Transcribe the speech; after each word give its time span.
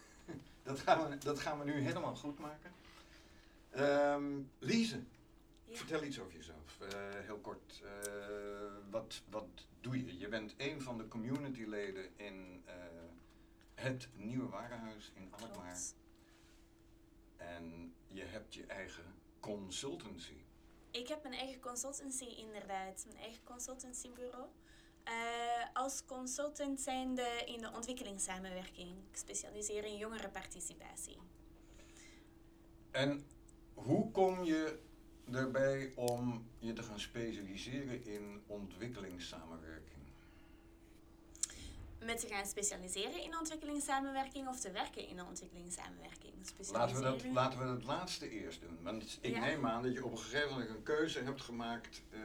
dat, 0.62 0.80
gaan 0.80 1.08
we, 1.10 1.18
dat 1.18 1.40
gaan 1.40 1.58
we 1.58 1.64
nu 1.64 1.72
helemaal 1.80 2.16
goed 2.16 2.38
maken. 2.38 2.72
Ehm 3.70 4.40
Lise, 4.58 5.02
Ja. 5.64 5.76
vertel 5.76 6.02
iets 6.02 6.20
over 6.20 6.32
jezelf. 6.32 6.80
Eh, 6.80 6.98
heel 7.24 7.38
kort. 7.38 7.82
Eh, 7.84 7.90
wat, 8.90 9.22
wat 9.30 9.46
doe 9.80 10.04
je? 10.06 10.18
Je 10.18 10.28
bent 10.28 10.54
een 10.56 10.82
van 10.82 10.98
de 10.98 11.08
communityleden 11.08 12.10
in 12.18 12.62
eh, 12.64 12.74
het 13.74 14.08
Nieuwe 14.14 14.48
Warenhuis 14.48 15.10
in 15.14 15.28
Alkmaar. 15.30 15.50
Klopt. 15.72 15.94
En 17.36 17.94
je 18.08 18.22
hebt 18.24 18.54
je 18.54 18.66
eigen 18.66 19.14
consultancy. 19.40 20.36
Ik 20.90 21.08
heb 21.08 21.22
mijn 21.22 21.34
eigen 21.34 21.60
consultancy 21.60 22.24
inderdaad. 22.24 23.04
Mijn 23.06 23.18
eigen 23.18 23.44
consultancybureau. 23.44 24.46
Eh, 25.08 25.14
als 25.72 26.04
consultant 26.06 26.80
zijnde 26.80 27.42
in 27.46 27.58
de 27.60 27.70
ontwikkelingssamenwerking. 27.74 28.88
Ik 29.10 29.16
specialiseer 29.16 29.84
in 29.84 29.96
jongerenparticipatie. 29.96 31.16
En 32.90 33.26
hoe 33.74 34.10
kom 34.10 34.44
je 34.44 34.78
erbij 35.32 35.92
om 35.94 36.46
je 36.58 36.72
te 36.72 36.82
gaan 36.82 37.00
specialiseren 37.00 38.04
in 38.04 38.42
ontwikkelingssamenwerking? 38.46 39.96
Met 42.04 42.20
te 42.20 42.26
gaan 42.26 42.46
specialiseren 42.46 43.22
in 43.22 43.38
ontwikkelingssamenwerking 43.38 44.48
of 44.48 44.60
te 44.60 44.70
werken 44.70 45.08
in 45.08 45.16
de 45.16 45.24
ontwikkelingssamenwerking. 45.24 46.32
Laten 46.72 46.96
we, 46.96 47.02
dat, 47.02 47.24
laten 47.24 47.58
we 47.58 47.64
het 47.64 47.84
laatste 47.84 48.30
eerst 48.30 48.60
doen. 48.60 48.78
Want 48.82 49.18
ik 49.20 49.34
Ja. 49.34 49.40
neem 49.40 49.66
aan 49.66 49.82
dat 49.82 49.92
je 49.92 50.04
op 50.04 50.12
een 50.12 50.18
gegeven 50.18 50.50
moment 50.50 50.68
een 50.70 50.82
keuze 50.82 51.20
hebt 51.20 51.40
gemaakt 51.42 52.02
eh, 52.10 52.20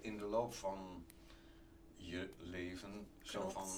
in 0.00 0.16
de 0.16 0.24
loop 0.24 0.54
van 0.54 1.04
je 2.08 2.30
leven. 2.38 3.06
Zo 3.22 3.48
van, 3.48 3.68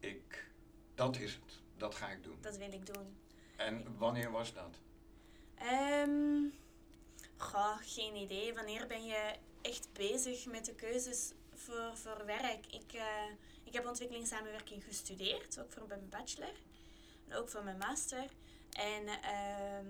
ik, 0.00 0.50
dat 0.94 1.16
is 1.16 1.34
het. 1.34 1.62
Dat 1.76 1.94
ga 1.94 2.08
ik 2.08 2.22
doen. 2.22 2.38
Dat 2.40 2.56
wil 2.56 2.72
ik 2.72 2.86
doen. 2.86 3.16
En 3.56 3.98
wanneer 3.98 4.30
was 4.30 4.52
dat? 4.52 4.78
Ehm 5.54 6.62
goh, 7.44 7.76
geen 7.80 8.16
idee. 8.16 8.54
Wanneer 8.54 8.86
ben 8.86 9.04
je 9.04 9.34
echt 9.62 9.88
bezig 9.92 10.46
met 10.46 10.64
de 10.64 10.74
keuzes 10.74 11.32
voor, 11.54 11.90
voor 11.94 12.26
werk? 12.26 12.66
Ik, 12.66 12.92
eh, 12.92 13.30
ik 13.64 13.72
heb 13.72 13.86
ontwikkelingssamenwerking 13.86 14.84
gestudeerd, 14.84 15.60
ook 15.60 15.72
voor 15.72 15.86
mijn 15.88 16.08
bachelor. 16.08 16.54
En 17.28 17.36
ook 17.36 17.48
voor 17.48 17.64
mijn 17.64 17.78
master. 17.78 18.24
En 18.70 19.06
ehm, 19.06 19.86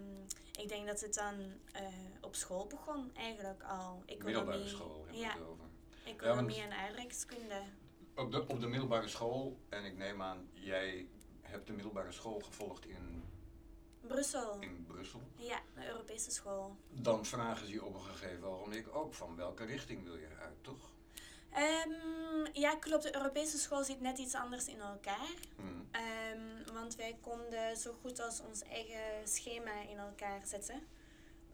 ik 0.61 0.69
denk 0.69 0.87
dat 0.87 1.01
het 1.01 1.15
dan 1.15 1.34
eh, 1.72 1.87
op 2.21 2.34
school 2.34 2.66
begon, 2.66 3.15
eigenlijk 3.15 3.62
al. 3.62 4.03
Economie, 4.06 4.34
Middelbare 4.34 4.69
school 4.69 5.05
heb 5.06 5.15
Ja, 5.15 5.33
het 5.33 5.43
over. 5.43 5.64
Economie 6.04 6.56
want- 6.60 6.72
en 6.72 6.78
aardrijkskunde. 6.78 7.62
Op 8.16 8.32
de, 8.32 8.48
op 8.48 8.60
de 8.60 8.66
middelbare 8.66 9.09
school, 9.09 9.56
en 9.69 9.84
ik 9.84 9.97
neem 9.97 10.22
aan, 10.22 10.48
jij 10.53 11.09
hebt 11.41 11.66
de 11.66 11.72
middelbare 11.72 12.12
school 12.12 12.41
gevolgd 12.41 12.87
in, 12.87 13.25
Brussel. 14.00 14.56
in 14.60 14.84
Brussel. 14.88 15.20
Ja, 15.37 15.60
de 15.75 15.87
Europese 15.88 16.31
school. 16.31 16.76
Dan 16.91 17.25
vragen 17.26 17.66
ze 17.66 17.72
je 17.72 17.84
op 17.84 17.94
een 17.94 18.03
gegeven 18.04 18.44
ogenblik 18.48 18.97
ook 18.97 19.15
van 19.15 19.37
welke 19.37 19.65
richting 19.65 20.04
wil 20.04 20.16
je 20.16 20.28
uit, 20.41 20.56
toch? 20.62 20.92
Ehm, 21.53 22.47
ja, 22.53 22.76
klopt. 22.76 23.03
De 23.03 23.16
Europese 23.16 23.59
school 23.59 23.84
zit 23.84 24.00
net 24.00 24.19
iets 24.19 24.34
anders 24.34 24.66
in 24.66 24.81
elkaar. 24.81 25.31
Hmm. 25.56 25.88
Ehm, 25.91 26.72
want 26.75 26.94
wij 26.97 27.19
konden 27.21 27.76
zo 27.76 27.92
goed 28.00 28.21
als 28.21 28.41
ons 28.41 28.62
eigen 28.62 29.28
schema 29.28 29.81
in 29.88 29.98
elkaar 29.98 30.47
zetten. 30.47 30.82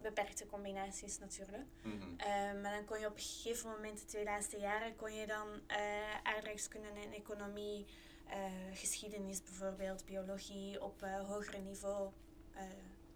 Beperkte 0.01 0.47
combinaties 0.47 1.19
natuurlijk. 1.19 1.67
Mhm. 1.83 2.17
Ehm, 2.17 2.61
maar 2.61 2.73
dan 2.73 2.85
kon 2.85 3.01
je 3.01 3.07
op 3.07 3.15
een 3.17 3.23
gegeven 3.23 3.71
moment, 3.71 3.99
de 4.01 4.05
twee 4.05 4.25
laatste 4.25 4.59
jaren, 4.59 4.97
kon 4.97 5.15
je 5.15 5.27
dan 5.27 5.49
eh 5.67 6.15
aardrijkskunde 6.23 6.89
en 6.89 7.13
economie, 7.13 7.87
eh, 8.29 8.37
geschiedenis 8.73 9.43
bijvoorbeeld, 9.43 10.05
biologie 10.05 10.83
op 10.83 11.03
eh 11.03 11.29
hoger 11.29 11.61
niveau 11.61 12.11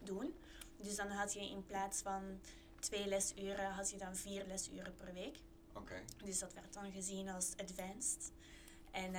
doen. 0.03 0.35
Dus 0.77 0.97
dan 0.97 1.11
had 1.11 1.33
je 1.33 1.41
in 1.41 1.65
plaats 1.67 2.03
van 2.03 2.41
twee 2.79 3.09
lesuren, 3.09 3.71
had 3.71 3.91
je 3.91 3.97
dan 3.99 4.17
vier 4.17 4.45
lesuren 4.47 4.95
per 4.95 5.13
week. 5.13 5.37
Oké. 5.73 6.05
Dus 6.25 6.39
dat 6.39 6.53
werd 6.55 6.73
dan 6.73 6.93
gezien 6.93 7.29
als 7.29 7.57
advanced. 7.57 8.33
En 8.91 9.15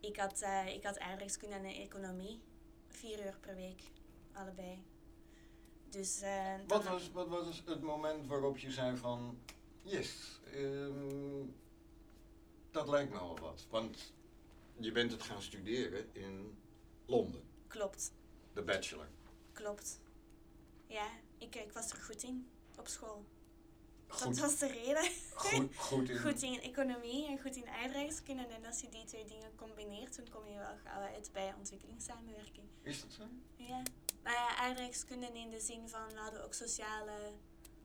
ik, 0.00 0.16
had, 0.16 0.42
ik 0.66 0.84
had 0.84 0.98
aardrijkskunde 0.98 1.54
en 1.54 1.64
economie. 1.64 2.40
Vier 2.88 3.26
uur 3.26 3.38
per 3.40 3.54
week, 3.54 3.82
allebei. 4.32 4.84
Dus 5.90 6.20
eh, 6.20 6.54
Wat 6.66 6.84
was, 6.84 7.10
wat 7.10 7.28
was 7.28 7.62
het 7.66 7.82
moment 7.82 8.26
waarop 8.26 8.58
je 8.58 8.70
zei 8.70 8.96
van, 8.96 9.38
yes, 9.82 10.40
ehm, 10.54 11.44
dat 12.70 12.88
lijkt 12.88 13.10
me 13.12 13.18
wel 13.18 13.38
wat. 13.38 13.66
Want 13.70 14.12
je 14.76 14.92
bent 14.92 15.12
het 15.12 15.22
gaan 15.22 15.42
studeren 15.42 16.14
in 16.14 16.58
Londen, 17.06 17.42
Klopt, 17.66 18.12
de 18.52 18.62
bachelor. 18.62 19.08
klopt. 19.52 20.00
Ja, 20.86 21.06
ik, 21.38 21.54
ik 21.54 21.72
was 21.72 21.90
er 21.90 21.96
goed 21.96 22.22
in 22.22 22.48
op 22.78 22.88
school. 22.88 23.24
Dat 24.06 24.38
was 24.38 24.58
de 24.58 24.66
reden. 24.66 25.10
goed, 25.34 25.76
goed 25.76 26.08
in. 26.10 26.18
Goed 26.18 26.42
in 26.42 26.60
economie 26.60 27.26
en 27.26 27.40
goed 27.40 27.56
in 27.56 27.68
aardrijkskunde. 27.68 28.46
En 28.46 28.64
als 28.64 28.80
je 28.80 28.88
die 28.88 29.04
twee 29.04 29.24
dingen 29.24 29.54
combineert, 29.56 30.16
dan 30.16 30.28
kom 30.28 30.46
je 30.46 30.58
wel 30.58 30.76
gauw 30.84 31.00
uit 31.00 31.30
bij 31.32 31.54
ontwikkelingssamenwerking. 31.58 32.66
Is 32.82 33.00
dat 33.00 33.12
zo? 33.12 33.22
Ja, 33.56 33.82
nou 34.22 34.36
ja, 34.36 34.56
aardrijkskunde 34.56 35.26
in 35.32 35.50
de 35.50 35.60
zin 35.60 35.88
van 35.88 36.08
we 36.08 36.18
hadden 36.18 36.44
ook 36.44 36.54
sociale, 36.54 37.32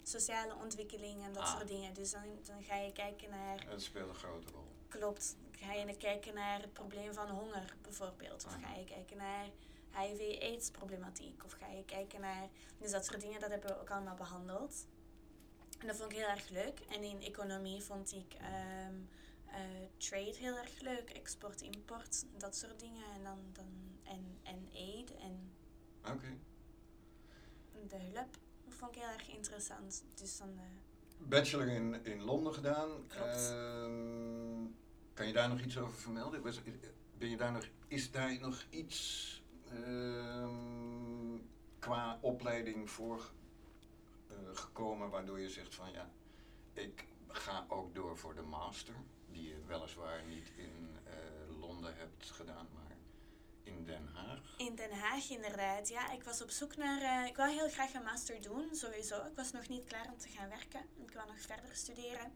sociale 0.04 0.56
ontwikkeling 0.56 1.24
en 1.24 1.34
dat 1.34 1.44
Ah. 1.44 1.56
soort 1.56 1.68
dingen. 1.68 1.94
Dus 1.94 2.12
dan, 2.12 2.40
dan 2.46 2.64
ga 2.64 2.76
je 2.76 2.92
kijken 2.92 3.30
naar, 3.30 3.66
Het 3.68 3.82
speelt 3.82 4.10
een 4.10 4.16
grote 4.16 4.52
rol. 4.52 4.66
klopt, 4.88 5.36
ga 5.52 5.74
je 5.74 5.98
kijken 5.98 6.34
naar 6.34 6.62
het 6.62 6.74
probleem 6.74 7.14
van 7.14 7.30
honger 7.30 7.76
bijvoorbeeld. 7.82 8.46
Of 8.46 8.54
Ah. 8.56 8.62
ga 8.62 8.74
je 8.76 8.84
kijken 8.86 9.18
naar 9.18 9.46
HIV-AIDS 9.92 10.70
problematiek. 10.72 11.44
Of 11.46 11.52
ga 11.52 11.68
je 11.68 11.84
kijken 11.86 12.22
naar, 12.22 12.50
dus 12.78 12.92
dat 12.92 13.06
soort 13.06 13.22
dingen, 13.22 13.40
dat 13.40 13.50
hebben 13.50 13.70
we 13.70 13.80
ook 13.80 13.90
allemaal 13.90 14.16
behandeld. 14.16 14.86
En 15.80 15.88
dat 15.88 15.96
vond 15.96 16.12
ik 16.12 16.18
heel 16.18 16.28
erg 16.28 16.50
leuk. 16.50 16.80
En 16.80 17.04
in 17.04 17.22
economie 17.22 17.82
vond 17.84 18.14
ik 18.14 18.34
ehm, 18.34 18.96
eh, 19.46 19.62
trade 19.98 20.36
heel 20.38 20.58
erg 20.58 20.80
leuk. 20.80 21.10
Export, 21.10 21.62
import, 21.62 22.26
dat 22.38 22.56
soort 22.56 22.80
dingen. 22.80 23.04
En 23.16 23.24
dan, 23.24 23.40
dan 23.54 23.98
en, 24.04 24.40
en 24.44 24.70
aid 24.74 25.16
en 25.16 25.55
Oké. 26.12 26.38
de 27.88 27.96
hulp. 27.96 28.38
Vond 28.68 28.96
ik 28.96 29.02
heel 29.02 29.12
erg 29.12 29.30
interessant. 29.30 30.04
Dus 30.14 30.38
dan, 30.38 30.50
eh, 30.58 30.64
Bachelor 31.18 31.68
in, 31.68 32.06
in 32.06 32.22
Londen 32.22 32.54
gedaan. 32.54 32.90
Klopt. 33.08 33.50
Ehm, 33.52 34.66
kan 35.14 35.28
je 35.28 35.34
daar 35.34 35.50
nog 35.50 35.62
iets 35.62 35.78
over 35.78 35.94
vermelden? 35.94 36.42
Was, 36.42 36.62
ben 37.18 37.30
je 37.30 37.38
daar 37.38 37.52
nog, 37.52 37.68
is 37.88 38.12
daar 38.12 38.40
nog 38.40 38.66
iets 38.70 39.44
ehm, 39.70 41.38
qua 41.80 42.18
opleiding 42.22 42.90
voor 42.90 43.32
eh, 44.28 44.36
gekomen 44.54 45.10
waardoor 45.10 45.40
je 45.40 45.50
zegt 45.50 45.76
van 45.76 45.92
ja, 45.92 46.10
ik 46.74 47.06
ga 47.28 47.66
ook 47.70 47.96
door 47.96 48.18
voor 48.18 48.36
de 48.36 48.42
master, 48.42 48.96
die 49.32 49.48
je 49.48 49.58
weliswaar 49.68 50.24
niet 50.26 50.52
in 50.56 50.90
eh, 51.04 51.60
Londen 51.60 51.98
hebt 51.98 52.32
gedaan, 52.32 52.68
maar 52.74 52.85
Den 53.86 54.08
Haag? 54.14 54.40
In 54.58 54.76
Den 54.76 54.92
Haag 54.92 55.30
inderdaad, 55.30 55.88
ja. 55.90 56.12
Ik 56.12 56.24
was 56.24 56.42
op 56.42 56.50
zoek 56.50 56.76
naar... 56.76 57.02
eh, 57.02 57.28
ik 57.28 57.36
wou 57.36 57.52
heel 57.52 57.70
graag 57.70 57.94
een 57.94 58.04
master 58.04 58.42
doen, 58.42 58.70
sowieso. 58.76 59.16
Ik 59.26 59.36
was 59.36 59.52
nog 59.52 59.68
niet 59.68 59.86
klaar 59.86 60.06
om 60.12 60.18
te 60.18 60.30
gaan 60.30 60.50
werken. 60.50 60.82
Ik 61.06 61.12
wou 61.12 61.28
nog 61.28 61.40
verder 61.42 61.76
studeren. 61.76 62.34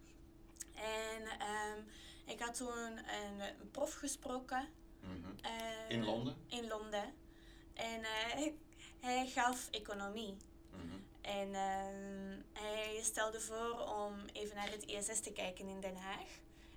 En 0.76 1.40
ehm, 1.40 1.80
ik 2.26 2.40
had 2.40 2.56
toen 2.56 2.98
een, 2.98 3.40
een 3.62 3.72
prof 3.72 3.94
gesproken. 3.94 4.68
Mhm. 5.00 5.30
eh, 5.42 5.90
In 5.90 6.04
Londen? 6.06 6.36
In 6.48 6.68
Londen. 6.68 7.14
En 7.74 8.04
eh, 8.04 8.52
hij 9.00 9.28
gaf 9.28 9.68
economie. 9.72 10.38
Mhm. 10.72 10.96
En 11.22 11.54
ehm, 11.56 12.42
hij 12.64 13.00
stelde 13.04 13.40
voor 13.40 13.80
om 13.80 14.14
even 14.34 14.56
naar 14.56 14.70
het 14.72 14.86
ISS 14.86 15.20
te 15.20 15.32
kijken 15.32 15.68
in 15.68 15.80
Den 15.80 15.96
Haag. 15.96 16.28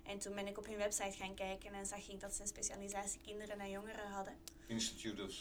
En 0.03 0.19
toen 0.19 0.35
ben 0.35 0.47
ik 0.47 0.57
op 0.57 0.65
hun 0.65 0.77
website 0.77 1.17
gaan 1.17 1.35
kijken 1.35 1.73
en 1.73 1.85
zag 1.85 2.07
ik 2.09 2.19
dat 2.19 2.33
ze 2.33 2.41
een 2.41 2.47
specialisatie 2.47 3.21
kinderen 3.21 3.59
en 3.59 3.69
jongeren 3.69 4.07
hadden. 4.11 4.37
Institute 4.67 5.23
of... 5.23 5.31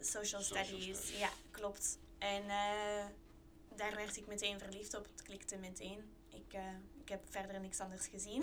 Social, 0.00 0.42
Social 0.42 0.64
studies. 0.64 0.96
studies. 0.98 1.18
ja, 1.18 1.28
klopt. 1.50 1.98
En 2.18 2.42
eh, 2.42 3.04
daar 3.76 3.94
werd 3.94 4.16
ik 4.16 4.26
meteen 4.26 4.58
verliefd 4.58 4.94
op. 4.96 5.04
Het 5.04 5.22
klikte 5.22 5.56
meteen. 5.56 6.12
Ik, 6.28 6.52
eh, 6.52 6.62
ik 7.02 7.08
heb 7.08 7.20
verder 7.30 7.60
niks 7.60 7.80
anders 7.80 8.06
gezien. 8.06 8.42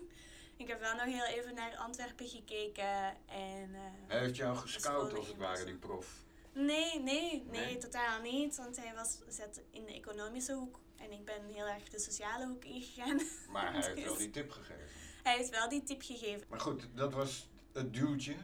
ik 0.62 0.68
heb 0.68 0.80
wel 0.80 0.94
nog 0.94 1.04
heel 1.04 1.24
even 1.24 1.54
naar 1.54 1.76
Antwerpen 1.76 2.28
gekeken. 2.28 3.16
En, 3.26 3.74
eh, 3.74 3.80
Hij 4.08 4.18
heeft 4.18 4.36
jou 4.36 4.56
gescout 4.56 5.14
als 5.14 5.26
het 5.28 5.36
ware, 5.36 5.64
die 5.64 5.74
prof. 5.74 6.06
Nee, 6.52 7.00
nee, 7.00 7.02
nee, 7.02 7.42
Nee? 7.64 7.78
totaal 7.78 8.20
niet. 8.20 8.56
Want 8.56 8.76
hij 8.76 8.94
was, 8.94 9.18
zat 9.28 9.60
in 9.70 9.84
de 9.84 9.94
economische 9.94 10.52
hoek. 10.54 10.80
En 10.96 11.12
ik 11.12 11.24
ben 11.24 11.44
heel 11.52 11.66
erg 11.66 11.88
de 11.88 11.98
sociale 11.98 12.46
hoek 12.46 12.64
ingegaan. 12.64 13.20
Maar 13.48 13.72
hij 13.74 13.82
heeft 13.86 14.02
wel 14.02 14.08
Dus- 14.14 14.18
die 14.18 14.30
tip 14.30 14.50
gegeven. 14.50 15.00
Hij 15.22 15.36
heeft 15.36 15.50
wel 15.50 15.68
die 15.68 15.82
tip 15.82 16.02
gegeven. 16.02 16.46
Maar 16.48 16.60
goed, 16.60 16.88
dat 16.94 17.12
was 17.12 17.48
het 17.72 17.94
duwtje. 17.94 18.36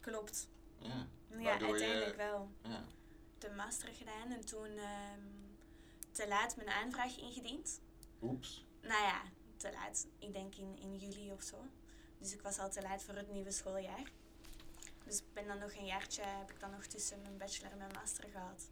Klopt. 0.00 0.48
Ja. 0.78 1.06
Ja, 1.30 1.38
je- 1.38 1.48
uiteindelijk 1.66 2.16
wel. 2.16 2.50
ja. 2.62 2.84
De 3.38 3.50
master 3.50 3.88
gedaan 3.92 4.30
en 4.32 4.44
toen 4.44 4.76
ehm, 4.76 5.20
te 6.10 6.28
laat 6.28 6.56
mijn 6.56 6.68
aanvraag 6.68 7.18
ingediend. 7.18 7.80
Oeps. 8.22 8.64
Nou 8.82 9.02
ja, 9.02 9.22
te 9.56 9.72
laat. 9.72 10.06
Ik 10.18 10.32
denk 10.32 10.54
in, 10.54 10.78
in 10.80 10.96
juli 10.96 11.32
of 11.32 11.42
zo. 11.42 11.56
Dus 12.18 12.32
ik 12.34 12.42
was 12.42 12.58
al 12.58 12.70
te 12.70 12.82
laat 12.82 13.02
voor 13.02 13.14
het 13.14 13.32
nieuwe 13.32 13.50
schooljaar. 13.50 14.10
Dus 15.04 15.18
ik 15.18 15.24
ben 15.32 15.46
dan 15.46 15.58
nog 15.58 15.74
een 15.74 15.86
jaartje, 15.86 16.22
heb 16.22 16.50
ik 16.50 16.60
dan 16.60 16.70
nog 16.70 16.86
tussen 16.86 17.22
mijn 17.22 17.36
bachelor 17.38 17.72
en 17.72 17.78
mijn 17.78 17.92
master 17.94 18.28
gehad. 18.28 18.68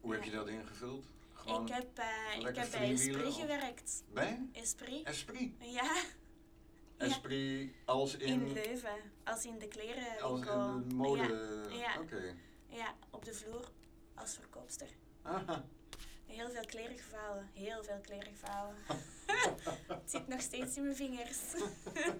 Hoe 0.00 0.12
heb 0.14 0.22
je 0.24 0.30
dat 0.30 0.48
ingevuld? 0.48 1.06
Gewoon 1.34 1.66
ik 1.66 1.72
heb, 1.74 1.98
eh, 1.98 2.48
ik 2.48 2.56
heb 2.56 2.70
bij 2.70 2.92
Esprit 2.92 3.26
of- 3.26 3.40
gewerkt. 3.40 4.04
bij 4.12 4.48
Esprit? 4.52 5.06
Esprit. 5.06 5.52
Ja, 5.58 5.92
Ja. 6.98 7.04
Esprit 7.04 7.72
als 7.84 8.16
in... 8.16 8.28
in 8.28 8.52
Leuven. 8.52 8.96
Als 9.24 9.44
in 9.44 9.58
de 9.58 9.68
klerenwinkel. 9.68 10.28
als 10.30 10.40
in 10.82 10.88
de 10.88 10.94
mode... 10.94 11.66
Ja. 11.70 11.76
Ja. 11.76 12.00
Oké. 12.00 12.34
Ja, 12.66 12.94
op 13.10 13.24
de 13.24 13.32
vloer 13.34 13.70
als 14.14 14.34
verkoopster. 14.34 14.88
Aha. 15.22 15.64
Heel 16.26 16.50
veel 16.50 16.64
kleren 16.64 16.98
gevouwen. 16.98 17.50
Heel 17.52 17.84
veel 17.84 18.00
kleren 18.00 18.32
gevouwen. 18.36 18.76
het 20.00 20.10
zit 20.10 20.28
nog 20.28 20.40
steeds 20.40 20.76
in 20.76 20.82
mijn 20.82 20.96
vingers. 20.96 21.38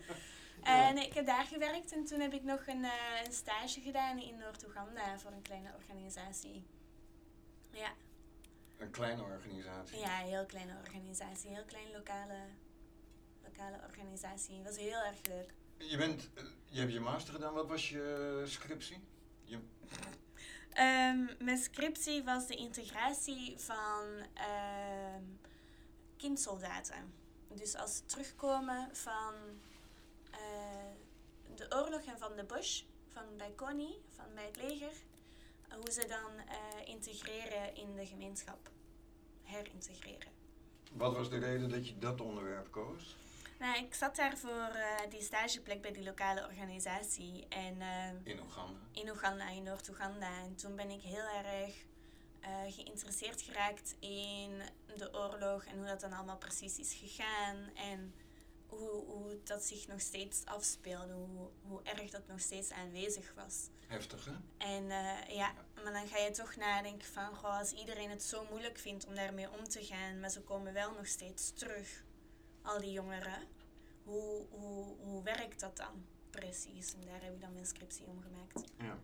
en 0.62 0.96
ik 0.98 1.12
heb 1.12 1.26
daar 1.26 1.46
gewerkt 1.46 1.92
en 1.92 2.04
toen 2.04 2.20
heb 2.20 2.32
ik 2.32 2.42
nog 2.42 2.66
een, 2.66 2.84
eh, 2.84 3.24
een 3.24 3.32
stage 3.32 3.80
gedaan 3.80 4.18
in 4.18 4.36
Noord-Oeganda 4.36 5.18
voor 5.18 5.32
een 5.32 5.42
kleine 5.42 5.74
organisatie. 5.74 6.64
Ja, 7.70 7.92
Een 8.84 8.90
kleine 8.90 9.22
organisatie. 9.22 9.98
ja, 9.98 10.20
een 10.20 10.26
heel 10.26 10.46
kleine 10.46 10.76
organisatie. 10.84 11.48
Een 11.48 11.54
heel 11.54 11.64
klein 11.64 11.92
lokale, 11.92 12.38
lokale 13.42 13.76
organisatie. 13.88 14.62
was 14.62 14.76
heel 14.76 15.02
erg 15.02 15.26
leuk. 15.28 15.54
Je, 15.76 15.96
bent, 15.96 16.30
eh, 16.34 16.44
je 16.64 16.80
hebt 16.80 16.92
je 16.92 17.00
master 17.00 17.34
gedaan. 17.34 17.54
Wat 17.54 17.66
was 17.66 17.88
je 17.88 18.42
scriptie? 18.46 18.98
Je, 19.44 19.58
Ehm, 20.74 21.26
mijn 21.38 21.58
scriptie 21.58 22.24
was 22.24 22.46
de 22.46 22.54
integratie 22.54 23.58
van 23.58 24.04
ehm, 24.34 25.22
kindsoldaten. 26.16 27.12
Dus 27.48 27.76
als 27.76 27.96
ze 27.96 28.04
terugkomen 28.04 28.96
van 28.96 29.34
eh, 30.30 30.38
de 31.54 31.66
oorlog 31.70 32.00
en 32.00 32.18
van 32.18 32.36
de 32.36 32.44
Bush, 32.44 32.82
van 33.08 33.36
bij 33.36 33.52
Connie, 33.56 34.02
van 34.16 34.24
bij 34.34 34.46
het 34.46 34.56
leger, 34.56 34.92
hoe 35.68 35.90
ze 35.90 36.06
dan 36.06 36.48
eh, 36.48 36.88
integreren 36.88 37.74
in 37.74 37.96
de 37.96 38.06
gemeenschap. 38.06 38.70
Herintegreren. 39.44 40.32
wat 40.92 41.16
was 41.16 41.30
de 41.30 41.38
reden 41.38 41.70
dat 41.70 41.88
je 41.88 41.98
dat 41.98 42.20
onderwerp 42.20 42.70
koos? 42.70 43.16
Nou, 43.58 43.78
ik 43.78 43.94
zat 43.94 44.16
daar 44.16 44.36
voor 44.38 44.50
eh, 44.74 45.10
die 45.10 45.22
stageplek 45.22 45.82
bij 45.82 45.92
die 45.92 46.04
lokale 46.04 46.46
organisatie. 46.46 47.46
En 47.48 47.80
ehm, 47.80 48.16
In 48.22 48.40
Oeganda. 48.40 48.78
in 48.92 49.08
Oeganda, 49.10 49.48
in 49.48 49.62
Noord-Oeganda. 49.62 50.30
En 50.44 50.54
toen 50.56 50.76
ben 50.76 50.90
ik 50.90 51.02
heel 51.02 51.26
erg 51.44 51.74
eh, 52.40 52.50
geïnteresseerd 52.74 53.42
geraakt 53.42 53.94
in 54.00 54.62
de 54.96 55.08
oorlog 55.14 55.64
en 55.64 55.76
hoe 55.76 55.86
dat 55.86 56.00
dan 56.00 56.12
allemaal 56.12 56.36
precies 56.38 56.78
is 56.78 56.94
gegaan. 56.94 57.56
En 57.74 58.14
hoe, 58.78 59.04
hoe 59.04 59.38
dat 59.44 59.62
zich 59.62 59.86
nog 59.86 60.00
steeds 60.00 60.44
afspeelde, 60.44 61.12
hoe, 61.12 61.48
hoe 61.62 61.82
erg 61.82 62.10
dat 62.10 62.26
nog 62.26 62.40
steeds 62.40 62.70
aanwezig 62.70 63.34
was. 63.34 63.68
Heftig, 63.86 64.24
hè? 64.24 64.32
En 64.56 64.90
eh, 64.90 65.36
ja, 65.36 65.54
maar 65.82 65.92
dan 65.92 66.06
ga 66.06 66.18
je 66.18 66.30
toch 66.30 66.56
nadenken 66.56 67.08
van, 67.08 67.36
goh, 67.36 67.58
als 67.58 67.72
iedereen 67.72 68.10
het 68.10 68.22
zo 68.22 68.46
moeilijk 68.50 68.78
vindt 68.78 69.06
om 69.06 69.14
daarmee 69.14 69.50
om 69.58 69.64
te 69.64 69.84
gaan, 69.84 70.20
maar 70.20 70.30
ze 70.30 70.40
komen 70.40 70.72
wel 70.72 70.92
nog 70.92 71.06
steeds 71.06 71.52
terug, 71.52 72.04
al 72.62 72.80
die 72.80 72.92
jongeren, 72.92 73.48
hoe, 74.02 74.46
hoe, 74.50 74.96
hoe 74.98 75.22
werkt 75.22 75.60
dat 75.60 75.76
dan 75.76 76.06
precies? 76.30 76.94
En 76.94 77.06
daar 77.06 77.22
heb 77.22 77.34
ik 77.34 77.40
dan 77.40 77.52
mijn 77.52 77.66
scriptie 77.66 78.06
om 78.06 78.22
gemaakt. 78.22 78.72
Ja. 78.78 78.98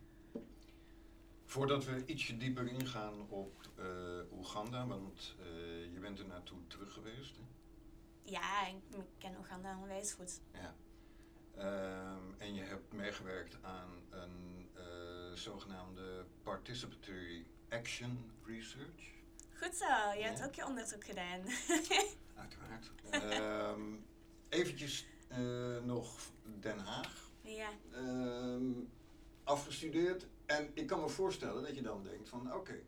Voordat 1.45 1.85
we 1.85 2.03
ietsje 2.07 2.37
dieper 2.37 2.69
ingaan 2.69 3.29
op 3.29 3.71
eh, 3.77 4.39
Oeganda, 4.39 4.87
want 4.87 5.35
eh, 5.39 5.93
je 5.93 5.99
bent 6.01 6.19
er 6.19 6.27
naartoe 6.27 6.59
terug 6.67 6.93
geweest. 6.93 7.37
Hè? 7.37 7.43
Ja, 8.23 8.67
ik, 8.67 8.75
ik 8.97 9.05
ken 9.19 9.37
Oeganda 9.39 9.79
onwijs 9.79 10.13
goed. 10.13 10.41
Ja. 10.53 10.75
Ehm, 11.57 12.23
en 12.39 12.55
je 12.55 12.63
hebt 12.63 12.93
meegewerkt 12.93 13.57
aan 13.63 13.91
een 14.11 14.69
eh, 14.75 15.33
zogenaamde 15.35 16.25
Participatory 16.43 17.47
Action 17.69 18.31
Research. 18.47 19.19
Goed 19.63 19.75
zo, 19.75 20.13
je 20.19 20.23
hebt 20.23 20.45
ook 20.45 20.55
je 20.55 20.67
onderzoek 20.67 21.05
gedaan. 21.05 21.41
Uiteraard. 22.43 22.91
Ehm 23.11 24.09
eventjes 24.51 25.07
eh, 25.29 25.39
nog 25.85 26.19
Den 26.61 26.79
Haag. 26.79 27.31
ja, 27.41 27.69
Ehm, 27.93 28.73
afgestudeerd. 29.45 30.27
En 30.47 30.71
ik 30.75 30.87
kan 30.87 31.01
me 31.01 31.09
voorstellen 31.09 31.63
dat 31.63 31.75
je 31.75 31.83
dan 31.83 32.03
denkt 32.03 32.29
van 32.29 32.55
oké, 32.55 32.81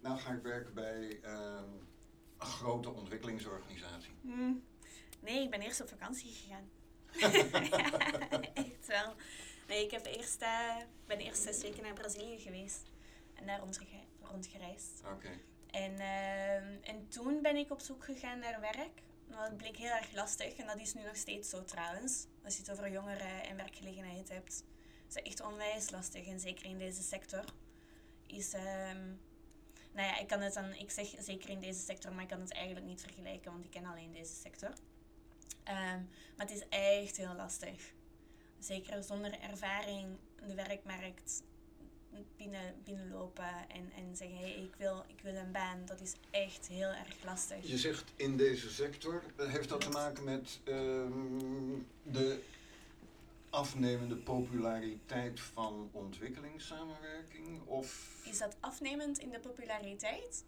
nou 0.00 0.18
ga 0.18 0.32
ik 0.32 0.42
werken 0.42 0.74
bij 0.74 1.18
een 1.22 1.87
grote 2.38 2.90
ontwikkelingsorganisatie. 2.90 4.12
Hm. 4.22 4.52
nee, 5.20 5.42
ik 5.42 5.50
ben 5.50 5.60
eerst 5.60 5.80
op 5.80 5.88
vakantie 5.88 6.32
gegaan. 6.32 6.70
Echt 8.54 8.86
wel. 8.86 9.14
Nee, 9.68 9.84
ik 9.84 9.90
heb 9.90 10.06
eerst, 10.06 10.42
eh, 10.42 10.76
ben 11.06 11.18
eerst 11.18 11.42
zes 11.42 11.62
weken 11.62 11.82
naar 11.82 11.92
Brazilië 11.92 12.38
geweest. 12.38 12.82
En 13.34 13.46
daar 13.46 13.58
rondge- 13.60 14.04
rondgereisd. 14.20 15.02
Oké. 15.14 15.28
En, 15.70 15.92
ehm, 15.98 16.76
en 16.82 17.08
toen 17.08 17.42
ben 17.42 17.56
ik 17.56 17.70
op 17.70 17.80
zoek 17.80 18.04
gegaan 18.04 18.38
naar 18.38 18.60
werk. 18.60 19.02
Dat 19.26 19.56
bleek 19.56 19.76
heel 19.76 19.90
erg 19.90 20.12
lastig. 20.12 20.56
En 20.56 20.66
dat 20.66 20.78
is 20.80 20.94
nu 20.94 21.02
nog 21.02 21.16
steeds 21.16 21.50
zo 21.50 21.64
trouwens. 21.64 22.26
Als 22.44 22.54
je 22.56 22.60
het 22.62 22.70
over 22.70 22.90
jongeren 22.90 23.42
en 23.42 23.56
werkgelegenheid 23.56 24.28
hebt. 24.28 24.64
is 25.08 25.14
dat 25.14 25.24
echt 25.24 25.40
onwijs 25.42 25.90
lastig. 25.90 26.26
En 26.26 26.40
zeker 26.40 26.64
in 26.64 26.78
deze 26.78 27.02
sector. 27.02 27.44
Is, 28.26 28.52
ehm, 28.52 29.12
nou 29.98 30.10
ja, 30.10 30.18
ik 30.18 30.26
kan 30.26 30.40
het 30.40 30.54
dan... 30.54 30.72
Ik 30.74 30.90
zeg 30.90 31.14
zeker 31.18 31.50
in 31.50 31.60
deze 31.60 31.80
sector, 31.80 32.12
maar 32.12 32.22
ik 32.22 32.28
kan 32.28 32.40
het 32.40 32.52
eigenlijk 32.52 32.86
niet 32.86 33.00
vergelijken. 33.00 33.52
Want 33.52 33.64
ik 33.64 33.70
ken 33.70 33.84
alleen 33.84 34.12
deze 34.12 34.34
sector. 34.34 34.72
Ehm, 35.64 36.00
maar 36.36 36.46
het 36.46 36.50
is 36.50 36.68
echt 36.68 37.16
heel 37.16 37.34
lastig. 37.34 37.92
Zeker 38.58 39.02
zonder 39.02 39.40
ervaring 39.40 40.18
de 40.46 40.54
werkmarkt 40.54 41.42
binnen, 42.36 42.74
binnenlopen 42.84 43.68
en, 43.68 43.92
en 43.96 44.16
zeggen 44.16 44.36
hey, 44.36 44.54
ik, 44.54 44.74
wil, 44.78 45.04
ik 45.06 45.20
wil 45.22 45.34
een 45.34 45.52
baan, 45.52 45.84
dat 45.84 46.00
is 46.00 46.14
echt 46.30 46.68
heel 46.68 46.88
erg 46.88 47.24
lastig. 47.24 47.68
Je 47.68 47.78
zegt 47.78 48.12
in 48.16 48.36
deze 48.36 48.70
sector, 48.70 49.22
eh, 49.36 49.52
heeft 49.52 49.68
dat 49.68 49.80
te 49.80 49.88
maken 49.88 50.24
met 50.24 50.60
ehm, 50.64 51.78
de 52.02 52.42
afnemende 53.58 54.16
populariteit 54.16 55.40
van 55.40 55.88
ontwikkelingssamenwerking? 55.92 57.66
Of 57.66 58.18
Is 58.24 58.38
dat 58.38 58.56
afnemend 58.60 59.18
in 59.18 59.30
de 59.30 59.40
populariteit? 59.40 60.44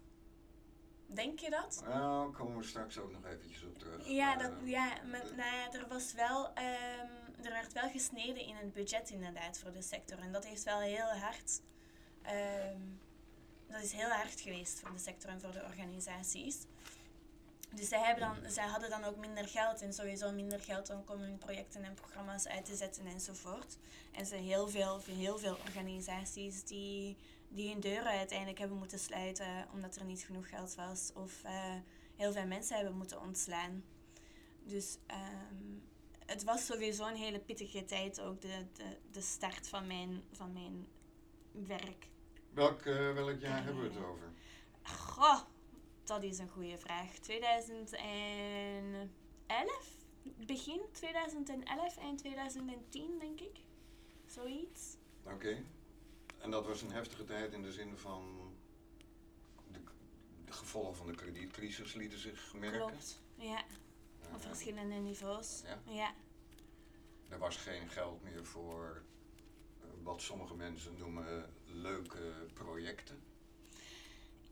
Denk 1.06 1.38
je 1.38 1.50
dat? 1.50 1.82
nou, 1.88 2.32
komen 2.32 2.56
we 2.56 2.64
straks 2.64 2.98
ook 2.98 3.12
nog 3.12 3.24
eventjes 3.24 3.64
op 3.64 3.78
terug. 3.78 4.08
Ja, 4.08 4.36
dat, 4.36 4.52
Eh, 4.62 4.70
ja 4.70 4.86
maar, 5.10 5.24
nou 5.36 5.56
ja, 5.56 5.72
er 5.72 5.88
was 5.88 6.12
wel, 6.12 6.52
ehm, 6.54 7.08
er 7.42 7.52
werd 7.52 7.72
wel 7.72 7.90
gesneden 7.90 8.42
in 8.46 8.56
het 8.56 8.72
budget 8.72 9.10
inderdaad 9.10 9.58
voor 9.58 9.72
de 9.72 9.82
sector. 9.82 10.18
En 10.18 10.32
dat 10.32 10.46
heeft 10.46 10.62
wel 10.64 10.80
heel 10.80 11.08
hard, 11.08 11.60
ehm, 12.22 12.80
dat 13.66 13.82
is 13.82 13.92
heel 13.92 14.08
hard 14.08 14.40
geweest 14.40 14.80
voor 14.80 14.92
de 14.92 14.98
sector 14.98 15.30
en 15.30 15.40
voor 15.40 15.52
de 15.52 15.64
organisaties. 15.64 16.58
Dus 17.74 17.88
zij, 17.88 18.00
hebben 18.00 18.28
dan, 18.28 18.50
zij 18.50 18.66
hadden 18.66 18.90
dan 18.90 19.04
ook 19.04 19.16
minder 19.16 19.48
geld 19.48 19.82
en 19.82 19.92
sowieso 19.92 20.32
minder 20.32 20.60
geld 20.60 20.90
om 20.90 21.20
hun 21.20 21.38
projecten 21.38 21.84
en 21.84 21.94
programma's 21.94 22.46
uit 22.46 22.64
te 22.64 22.76
zetten 22.76 23.06
enzovoort. 23.06 23.76
En 24.12 24.26
ze 24.26 24.34
heel 24.34 24.68
veel, 24.68 25.00
heel 25.06 25.38
veel 25.38 25.56
organisaties 25.66 26.64
die, 26.64 27.16
die 27.48 27.70
hun 27.70 27.80
deuren 27.80 28.12
uiteindelijk 28.12 28.58
hebben 28.58 28.78
moeten 28.78 28.98
sluiten 28.98 29.68
omdat 29.72 29.96
er 29.96 30.04
niet 30.04 30.22
genoeg 30.22 30.48
geld 30.48 30.74
was. 30.74 31.10
Of 31.14 31.42
uh, 31.44 31.74
heel 32.16 32.32
veel 32.32 32.46
mensen 32.46 32.76
hebben 32.76 32.96
moeten 32.96 33.20
ontslaan. 33.20 33.84
Dus 34.64 34.98
um, 35.06 35.82
het 36.26 36.44
was 36.44 36.66
sowieso 36.66 37.06
een 37.06 37.16
hele 37.16 37.38
pittige 37.38 37.84
tijd, 37.84 38.20
ook 38.20 38.40
de, 38.40 38.66
de, 38.72 38.98
de 39.10 39.20
start 39.20 39.68
van 39.68 39.86
mijn, 39.86 40.22
van 40.32 40.52
mijn 40.52 40.86
werk. 41.52 42.08
Welk, 42.52 42.84
uh, 42.84 43.12
welk 43.12 43.40
jaar 43.40 43.64
hebben 43.64 43.82
we 43.82 43.88
het 43.88 44.04
over? 44.04 44.32
Goh, 44.82 45.40
dat 46.10 46.22
is 46.22 46.38
een 46.38 46.48
goede 46.48 46.78
vraag. 46.78 47.18
2011? 47.18 49.10
Begin 50.46 50.80
2011 50.92 51.96
en 51.96 52.16
2010, 52.16 53.18
denk 53.18 53.40
ik. 53.40 53.60
Zoiets. 54.26 54.96
Oké. 55.24 55.64
En 56.38 56.50
dat 56.50 56.66
was 56.66 56.82
een 56.82 56.90
heftige 56.90 57.24
tijd 57.24 57.52
in 57.52 57.62
de 57.62 57.72
zin 57.72 57.96
van... 57.96 58.52
De, 59.72 59.80
de 60.44 60.52
gevolgen 60.52 60.96
van 60.96 61.06
de 61.06 61.14
kredietcrisis 61.14 61.94
lieten 61.94 62.18
zich 62.18 62.54
merken? 62.54 62.78
Klopt, 62.78 63.22
ja. 63.36 63.64
Op 64.34 64.40
verschillende 64.40 64.94
niveaus. 64.94 65.62
Ja. 65.64 65.78
ja. 65.92 66.14
Er 67.28 67.38
was 67.38 67.56
geen 67.56 67.88
geld 67.88 68.22
meer 68.22 68.44
voor 68.44 69.02
eh, 69.80 69.86
wat 70.02 70.22
sommige 70.22 70.54
mensen 70.54 70.96
noemen 70.96 71.54
leuke 71.64 72.46
projecten. 72.54 73.29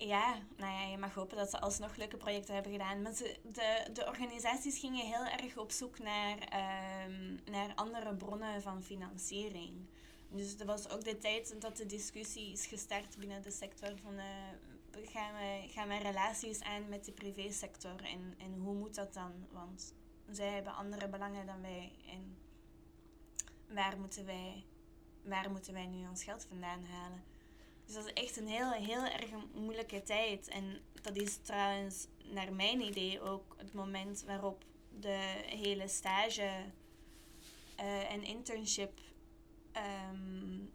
Ja, 0.01 0.39
nou 0.57 0.73
ja, 0.73 0.83
je 0.83 0.99
mag 0.99 1.15
hopen 1.15 1.37
dat 1.37 1.51
ze 1.51 1.61
alsnog 1.61 1.97
leuke 1.97 2.17
projecten 2.17 2.55
hebben 2.55 2.73
gedaan. 2.73 3.03
Maar 3.03 3.13
ze, 3.13 3.37
de, 3.43 3.89
de 3.93 4.07
organisaties 4.07 4.79
gingen 4.79 5.07
heel 5.07 5.25
erg 5.25 5.57
op 5.57 5.71
zoek 5.71 5.99
naar, 5.99 6.39
ehm, 6.39 7.37
naar 7.45 7.75
andere 7.75 8.15
bronnen 8.15 8.63
van 8.63 8.83
financiering. 8.83 9.87
Dus 10.31 10.59
er 10.59 10.67
was 10.67 10.89
ook 10.89 11.05
de 11.05 11.19
tijd 11.19 11.61
dat 11.61 11.77
de 11.77 11.87
discussie 11.87 12.53
is 12.53 12.67
gestart 12.67 13.19
binnen 13.19 13.43
de 13.43 13.51
sector 13.51 13.99
van 14.03 14.15
uh, 14.15 14.25
gaan, 15.05 15.35
we, 15.35 15.69
gaan 15.69 15.89
we 15.89 15.97
relaties 15.97 16.61
aan 16.61 16.89
met 16.89 17.05
de 17.05 17.13
privésector 17.13 18.05
en, 18.05 18.35
en 18.39 18.59
hoe 18.59 18.75
moet 18.75 18.95
dat 18.95 19.15
dan? 19.15 19.33
Want 19.53 19.95
zij 20.31 20.49
hebben 20.49 20.75
andere 20.75 21.09
belangen 21.09 21.47
dan 21.47 21.61
wij 21.61 21.93
en 22.07 22.37
waar 23.75 23.99
moeten 23.99 24.27
wij, 24.27 24.65
waar 25.23 25.51
moeten 25.51 25.73
wij 25.73 25.87
nu 25.87 26.09
ons 26.09 26.25
geld 26.25 26.47
vandaan 26.49 26.85
halen? 26.85 27.28
Dus 27.89 27.97
dat 27.97 28.07
is 28.07 28.13
echt 28.13 28.37
een 28.37 28.47
heel, 28.47 28.71
heel 28.71 29.05
erg 29.05 29.31
moeilijke 29.55 30.03
tijd. 30.03 30.49
En 30.49 30.81
dat 31.03 31.17
is 31.17 31.37
trouwens, 31.37 32.07
naar 32.33 32.53
mijn 32.53 32.81
idee, 32.81 33.21
ook 33.21 33.55
het 33.57 33.73
moment 33.73 34.25
waarop 34.27 34.65
de 35.01 35.43
hele 35.47 35.89
stage 35.89 36.51
uh, 37.81 38.13
en 38.13 38.23
internship 38.23 39.01
um, 40.13 40.73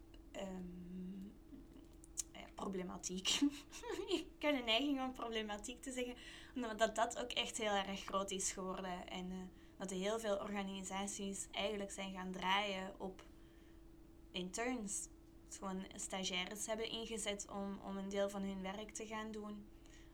ja, 2.31 2.45
problematiek. 2.55 3.29
ik 4.19 4.25
heb 4.39 4.55
een 4.55 4.65
neiging 4.65 5.01
om 5.01 5.13
problematiek 5.13 5.81
te 5.81 5.91
zeggen, 5.91 6.15
omdat 6.55 6.95
dat 6.95 7.19
ook 7.19 7.31
echt 7.31 7.57
heel 7.57 7.73
erg 7.73 8.03
groot 8.03 8.31
is 8.31 8.51
geworden. 8.51 9.07
En 9.07 9.31
uh, 9.31 9.37
dat 9.77 9.89
heel 9.89 10.19
veel 10.19 10.37
organisaties 10.37 11.47
eigenlijk 11.51 11.91
zijn 11.91 12.13
gaan 12.13 12.31
draaien 12.31 12.99
op 12.99 13.23
interns 14.31 15.07
gewoon 15.57 15.85
stagiaires 15.95 16.65
hebben 16.65 16.89
ingezet 16.89 17.45
om, 17.49 17.79
om 17.83 17.97
een 17.97 18.09
deel 18.09 18.29
van 18.29 18.41
hun 18.41 18.61
werk 18.61 18.91
te 18.91 19.05
gaan 19.05 19.31
doen. 19.31 19.65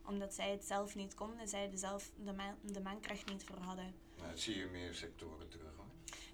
Omdat 0.06 0.34
zij 0.34 0.50
het 0.50 0.64
zelf 0.64 0.94
niet 0.94 1.14
konden, 1.14 1.48
zij 1.48 1.70
er 1.70 1.78
zelf 1.78 2.10
de, 2.16 2.32
man, 2.32 2.54
de 2.62 2.80
mankracht 2.80 3.28
niet 3.28 3.44
voor 3.44 3.58
hadden. 3.58 3.94
Nou, 4.16 4.30
dat 4.30 4.40
zie 4.40 4.58
je 4.58 4.66
meer 4.66 4.94
sectoren 4.94 5.48
terug 5.48 5.76
hoor. 5.76 5.86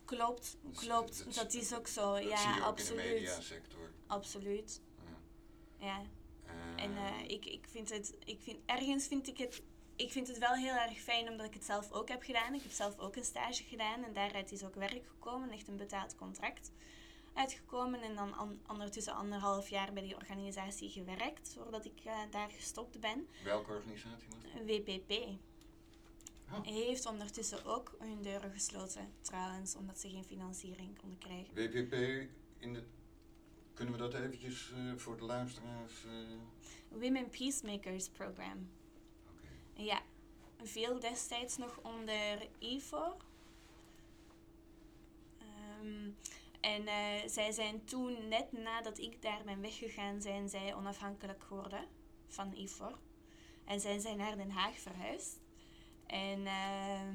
Klopt, 0.05 0.57
klopt. 0.75 1.35
Dat, 1.35 1.55
is 1.55 1.75
ook 1.75 1.87
zo. 1.87 2.15
Dat 2.15 2.23
ja, 2.23 2.37
zie 2.37 2.55
je 2.55 2.61
ook 2.61 2.67
absoluut. 2.67 3.05
in 3.05 3.09
de 3.09 3.15
mediasector. 3.15 3.91
Absoluut. 4.07 4.81
Ja. 5.79 5.87
ja. 5.87 6.03
Uh, 6.47 6.83
en 6.83 6.91
uh, 6.93 7.29
ik, 7.29 7.47
ik 7.47 7.67
vind 7.71 7.91
het, 7.91 8.17
ik 8.25 8.41
vind, 8.41 8.59
ergens 8.67 9.07
vind 9.07 9.29
ik 9.29 9.39
het 9.39 9.63
ik 9.97 10.13
vind 10.13 10.29
het 10.29 10.39
wel 10.39 10.55
heel 10.55 10.75
erg 10.75 10.99
fijn 10.99 11.29
omdat 11.29 11.47
ik 11.47 11.55
het 11.55 11.65
zelf 11.65 11.93
ook 11.93 12.09
heb 12.09 12.23
gedaan. 12.23 12.55
Ik 12.55 12.63
heb 12.63 12.73
zelf 12.73 12.99
ook 12.99 13.17
een 13.17 13.25
stage 13.25 13.63
gedaan 13.63 14.05
en 14.05 14.13
daaruit 14.13 14.53
is 14.53 14.65
ook 14.65 14.75
werk 14.75 15.03
gekomen, 15.09 15.51
echt 15.51 15.69
een 15.69 15.77
betaald 15.77 16.17
contract 16.17 16.71
uitgekomen 17.37 18.03
en 18.03 18.15
dan 18.15 18.35
an, 18.35 18.61
ondertussen 18.69 19.15
anderhalf 19.15 19.69
jaar 19.69 19.93
bij 19.93 20.03
die 20.03 20.17
organisatie 20.17 20.91
gewerkt 20.91 21.57
voordat 21.59 21.85
ik 21.85 22.05
uh, 22.07 22.19
daar 22.31 22.51
gestopt 22.51 23.01
ben. 23.01 23.29
Welke 23.45 23.71
organisatie 23.71 24.29
was? 24.29 24.63
WPP. 24.65 25.13
Oh. 26.53 26.63
Heeft 26.63 27.07
ondertussen 27.07 27.65
ook 27.65 27.95
hun 27.99 28.23
deuren 28.23 28.51
gesloten, 28.51 29.13
trouwens, 29.21 29.77
omdat 29.77 29.99
ze 29.99 30.09
geen 30.09 30.25
financiering 30.25 30.99
konden 30.99 31.19
krijgen. 31.19 31.55
WPP, 31.55 31.93
in 32.59 32.73
de, 32.73 32.83
kunnen 33.75 33.95
we 33.95 34.01
dat 34.01 34.15
eventjes 34.15 34.73
uh, 34.77 34.93
voor 34.97 35.17
de 35.17 35.25
luisteraars... 35.25 36.05
Uh... 36.05 36.39
Women 36.89 37.31
Peacemakers 37.31 38.09
Program. 38.09 38.69
Oké. 39.31 39.83
Ja, 39.83 40.03
veel 40.63 41.01
destijds 41.01 41.57
nog 41.57 41.79
onder 41.83 42.49
IFOR. 42.59 43.17
Um, 45.83 46.17
en 46.67 46.83
uh, 46.83 47.29
zij 47.29 47.53
zijn 47.53 47.85
toen, 47.85 48.29
net 48.29 48.53
nadat 48.53 48.99
ik 48.99 49.23
daar 49.23 49.43
ben 49.45 49.61
weggegaan, 49.61 50.21
zijn 50.21 50.49
zij 50.49 50.75
onafhankelijk 50.75 51.43
geworden 51.43 51.89
van 52.29 52.55
IFOR. 52.55 52.99
En 53.65 53.81
zijn 53.81 54.01
zij 54.01 54.15
naar 54.15 54.37
Den 54.37 54.51
Haag 54.51 54.79
verhuisd. 54.79 55.41
En, 56.07 56.41
uh, 56.41 57.13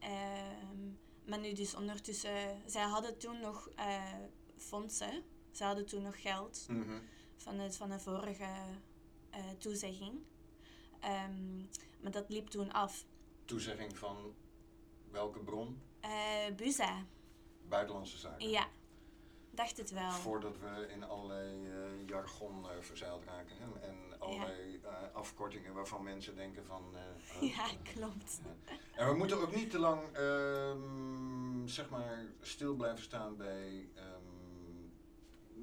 uh, 0.00 0.80
maar 1.26 1.38
nu 1.38 1.52
dus 1.52 1.74
ondertussen, 1.74 2.62
zij 2.66 2.82
hadden 2.82 3.18
toen 3.18 3.40
nog 3.40 3.70
uh, 3.78 4.12
fondsen. 4.56 5.22
Ze 5.50 5.64
hadden 5.64 5.86
toen 5.86 6.02
nog 6.02 6.22
geld 6.22 6.66
mm 6.68 6.82
-hmm. 6.82 7.02
van, 7.36 7.58
het, 7.58 7.76
van 7.76 7.90
een 7.90 8.00
vorige 8.00 8.48
uh, 9.34 9.50
toezegging. 9.58 10.12
Um, 11.04 11.68
maar 12.00 12.10
dat 12.10 12.28
liep 12.28 12.48
toen 12.48 12.72
af. 12.72 13.04
Toezegging 13.44 13.98
van 13.98 14.34
welke 15.10 15.38
bron? 15.38 15.80
Buza. 16.56 17.06
Buitenlandse 17.68 18.18
zaken. 18.18 18.50
Ja, 18.50 18.66
dacht 19.50 19.76
het 19.76 19.90
wel. 19.90 20.10
Voordat 20.10 20.58
we 20.58 20.88
in 20.92 21.04
allerlei 21.04 21.66
uh, 21.66 22.08
jargon 22.08 22.64
uh, 22.64 22.70
verzeild 22.80 23.24
raken 23.24 23.56
hè? 23.58 23.88
en 23.88 24.20
allerlei 24.20 24.80
ja. 24.82 24.88
uh, 24.88 25.14
afkortingen 25.14 25.74
waarvan 25.74 26.02
mensen 26.02 26.36
denken 26.36 26.64
van... 26.66 26.82
ja, 27.56 27.66
klopt. 27.94 28.40
En 28.94 29.08
we 29.08 29.14
moeten 29.14 29.40
ook 29.40 29.54
niet 29.54 29.70
te 29.70 29.78
lang 29.78 30.12
ehm, 30.12 31.66
zeg 31.66 31.90
maar 31.90 32.24
stil 32.40 32.74
blijven 32.74 33.02
staan 33.02 33.36
bij 33.36 33.88
um, 33.96 34.34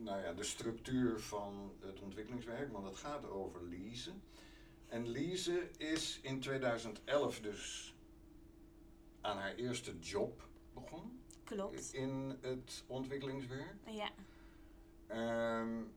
nou 0.03 0.22
ja, 0.22 0.34
de 0.34 0.43
structuur 0.43 1.20
van 1.20 1.74
het 1.79 2.01
ontwikkelingswerk, 2.01 2.72
want 2.72 2.86
het 2.86 2.98
gaat 2.98 3.29
over 3.29 3.63
Lise. 3.63 4.12
En 4.88 5.08
Lise 5.08 5.70
is 5.77 6.20
in 6.22 6.39
2011 6.39 7.39
dus 7.39 7.96
aan 9.22 9.38
haar 9.38 9.55
eerste 9.55 10.00
job 10.00 10.48
begonnen. 10.74 11.21
Klopt. 11.51 11.93
In 11.93 12.38
het 12.41 12.84
ontwikkelingswerk. 12.88 13.75
Ja. 13.86 14.10
Um, 15.60 15.93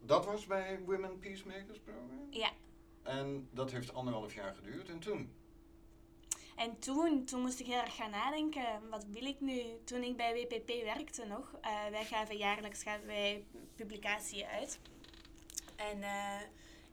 dat 0.00 0.24
was 0.24 0.46
bij 0.46 0.80
Women 0.84 1.18
Peacemakers 1.18 1.78
Program? 1.78 2.26
Ja. 2.30 2.50
En 3.02 3.48
dat 3.50 3.70
heeft 3.70 3.94
anderhalf 3.94 4.34
jaar 4.34 4.54
geduurd. 4.54 4.88
En 4.88 4.98
toen? 4.98 5.32
En 6.56 6.78
toen, 6.78 7.24
toen 7.24 7.40
moest 7.40 7.60
ik 7.60 7.66
heel 7.66 7.80
erg 7.80 7.94
gaan 7.94 8.10
nadenken, 8.10 8.88
wat 8.90 9.04
wil 9.04 9.24
ik 9.24 9.40
nu? 9.40 9.62
Toen 9.84 10.02
ik 10.02 10.16
bij 10.16 10.34
WPP 10.34 10.82
werkte 10.82 11.24
nog, 11.24 11.54
uh, 11.62 11.86
wij 11.90 12.04
gaven 12.04 12.36
jaarlijks 12.36 12.82
gaven 12.82 13.06
wij 13.06 13.44
publicatie 13.74 14.46
uit. 14.46 14.78
En 15.76 15.98
uh, 15.98 16.40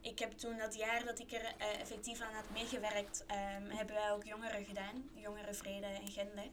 ik 0.01 0.20
heb 0.20 0.32
toen 0.32 0.58
dat 0.58 0.75
jaar 0.75 1.06
dat 1.06 1.20
ik 1.20 1.32
er 1.32 1.56
uh, 1.60 1.80
effectief 1.80 2.22
aan 2.22 2.34
had 2.34 2.50
meegewerkt, 2.53 3.25
um, 3.27 3.70
hebben 3.70 3.96
wij 3.96 4.12
ook 4.12 4.24
jongeren 4.24 4.65
gedaan. 4.65 5.10
Jongerenvrede 5.13 5.86
en 5.86 6.08
gender. 6.08 6.50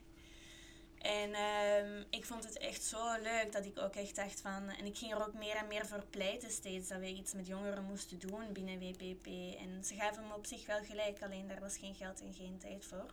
En 0.99 1.35
um, 1.35 2.05
ik 2.11 2.25
vond 2.25 2.45
het 2.45 2.59
echt 2.59 2.83
zo 2.83 3.21
leuk 3.23 3.53
dat 3.53 3.65
ik 3.65 3.79
ook 3.79 3.95
echt 3.95 4.17
dacht 4.17 4.41
van... 4.41 4.69
En 4.69 4.85
ik 4.85 4.97
ging 4.97 5.13
er 5.13 5.27
ook 5.27 5.35
meer 5.35 5.57
en 5.57 5.67
meer 5.67 5.87
voor 5.87 6.05
pleiten 6.11 6.51
steeds 6.51 6.89
dat 6.89 6.99
we 6.99 7.07
iets 7.07 7.33
met 7.33 7.47
jongeren 7.47 7.85
moesten 7.85 8.19
doen 8.19 8.53
binnen 8.53 8.79
WPP. 8.79 9.27
En 9.59 9.85
ze 9.85 9.95
gaven 9.95 10.27
me 10.27 10.35
op 10.35 10.47
zich 10.47 10.67
wel 10.67 10.85
gelijk, 10.85 11.23
alleen 11.23 11.49
daar 11.49 11.61
was 11.61 11.77
geen 11.77 11.95
geld 11.95 12.21
en 12.21 12.35
geen 12.35 12.59
tijd 12.59 12.85
voor. 12.85 13.07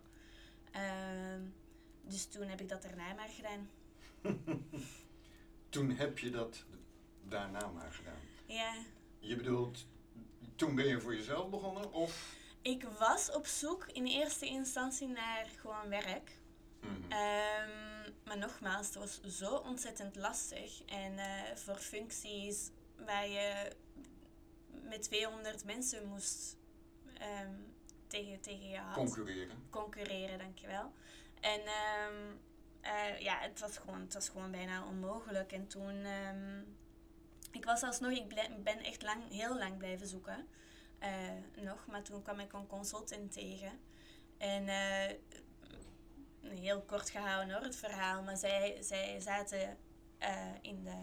Um, 0.76 1.54
dus 2.02 2.26
toen 2.26 2.48
heb 2.48 2.62
ik 2.62 2.70
dat 2.70 2.82
daarna 2.82 3.14
maar 3.14 3.30
gedaan. 3.30 3.70
toen 5.70 5.90
heb 5.90 6.20
je 6.20 6.30
dat 6.30 6.64
daarna 7.24 7.68
maar 7.68 7.92
gedaan? 7.92 8.20
Ja. 8.46 8.74
Je 9.20 9.36
bedoelt, 9.36 9.86
toen 10.56 10.76
ben 10.76 10.88
je 10.88 11.02
voor 11.02 11.16
jezelf 11.16 11.50
begonnen 11.50 11.94
of... 11.94 12.36
Ik 12.62 12.84
was 13.00 13.32
op 13.32 13.46
zoek 13.46 13.86
in 13.92 14.06
eerste 14.06 14.46
instantie 14.46 15.08
naar 15.08 15.48
gewoon 15.56 15.90
werk. 15.90 16.32
Mm 16.90 17.04
-hmm. 17.10 17.12
um, 17.12 18.14
maar 18.26 18.38
nogmaals, 18.38 18.88
het 18.88 18.96
was 18.96 19.22
zo 19.38 19.56
ontzettend 19.56 20.16
lastig. 20.16 20.84
En 20.86 21.14
uh, 21.14 21.56
voor 21.56 21.78
functies 21.78 22.70
waar 23.06 23.28
je 23.28 23.72
met 24.84 25.02
200 25.02 25.66
mensen 25.66 26.08
moest 26.08 26.58
ehm, 27.14 27.54
tegen, 28.08 28.40
tegen 28.42 28.70
je 28.70 28.78
had. 28.78 28.96
Concurreren. 28.96 29.58
concurreren, 29.70 30.38
dankjewel. 30.38 30.92
En 31.42 31.62
ehm, 31.62 32.36
eh, 32.82 33.20
ja, 33.20 33.40
het 33.40 33.60
was, 33.60 33.78
gewoon, 33.78 34.02
het 34.02 34.14
was 34.14 34.30
gewoon 34.30 34.52
bijna 34.52 34.86
onmogelijk. 34.86 35.52
En 35.52 35.68
toen, 35.68 36.04
ehm, 36.04 36.62
ik 37.52 37.66
was 37.66 37.84
alsnog, 37.84 38.12
ik 38.12 38.64
ben 38.64 38.80
echt 38.80 39.04
lang, 39.04 39.30
heel 39.30 39.58
lang 39.58 39.78
blijven 39.78 40.08
zoeken. 40.08 40.48
eh, 41.00 41.64
nog, 41.64 41.86
maar 41.88 42.04
toen 42.04 42.22
kwam 42.22 42.40
ik 42.40 42.54
een 42.54 42.68
consultant 42.68 43.32
tegen. 43.32 43.80
En 44.38 44.68
eh, 44.68 45.16
heel 46.50 46.82
kort 46.82 47.10
gehouden 47.10 47.54
hoor, 47.54 47.64
het 47.64 47.76
verhaal. 47.76 48.24
Maar 48.24 48.38
zij, 48.38 48.78
zij 48.82 49.20
zaten 49.20 49.78
eh, 50.18 50.52
in 50.62 50.84
de... 50.84 50.96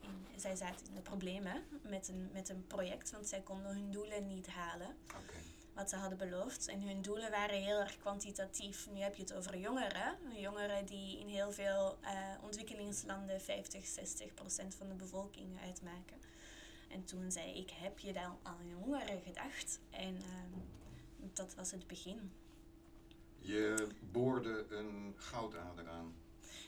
In, 0.00 0.40
zij 0.40 0.56
zaten 0.56 0.86
in 0.86 0.94
de 0.94 1.00
problemen 1.00 1.62
met 1.82 2.08
een, 2.08 2.30
met 2.32 2.48
een 2.48 2.66
project, 2.66 3.10
want 3.10 3.28
zij 3.28 3.40
konden 3.40 3.72
hun 3.72 3.90
doelen 3.90 4.26
niet 4.26 4.46
halen 4.46 4.96
wat 5.78 5.90
ze 5.90 5.96
hadden 5.96 6.18
beloofd. 6.18 6.68
En 6.68 6.82
hun 6.82 7.02
doelen 7.02 7.30
waren 7.30 7.62
heel 7.62 7.80
erg 7.80 7.96
kwantitatief. 7.96 8.88
Nu 8.92 9.00
heb 9.00 9.14
je 9.14 9.22
het 9.22 9.34
over 9.34 9.58
jongeren. 9.58 10.18
Jongeren 10.34 10.86
die 10.86 11.18
in 11.18 11.28
heel 11.28 11.52
veel 11.52 11.98
eh, 12.00 12.12
ontwikkelingslanden 12.42 13.40
50, 13.40 13.86
60 13.86 14.34
procent 14.34 14.74
van 14.74 14.88
de 14.88 14.94
bevolking 14.94 15.60
uitmaken. 15.60 16.16
En 16.88 17.04
toen 17.04 17.30
zei 17.30 17.52
ik, 17.52 17.70
heb 17.70 17.98
je 17.98 18.12
dan 18.12 18.38
aan 18.42 18.68
jongeren 18.68 19.20
gedacht? 19.22 19.80
En 19.90 20.16
ehm, 20.16 20.60
dat 21.32 21.54
was 21.54 21.70
het 21.70 21.86
begin. 21.86 22.32
Je 23.38 23.88
boorde 24.10 24.66
een 24.68 25.14
goudader 25.16 25.88
aan. 25.88 26.14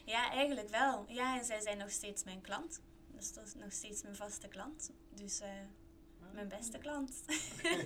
Ja, 0.05 0.31
eigenlijk 0.31 0.69
wel. 0.69 1.05
Ja, 1.09 1.39
en 1.39 1.45
zij 1.45 1.61
zijn 1.61 1.79
nog 1.79 1.91
steeds 1.91 2.25
mijn 2.25 2.41
klant. 2.41 2.81
Dus 3.17 3.33
dat 3.33 3.47
is 3.47 3.55
nog 3.55 3.73
steeds 3.73 4.03
mijn 4.03 4.17
vaste 4.17 4.49
klant. 4.49 4.91
Dus 5.15 5.41
eh, 5.41 5.49
mijn 6.33 6.49
beste 6.49 6.79
klant. 6.79 7.23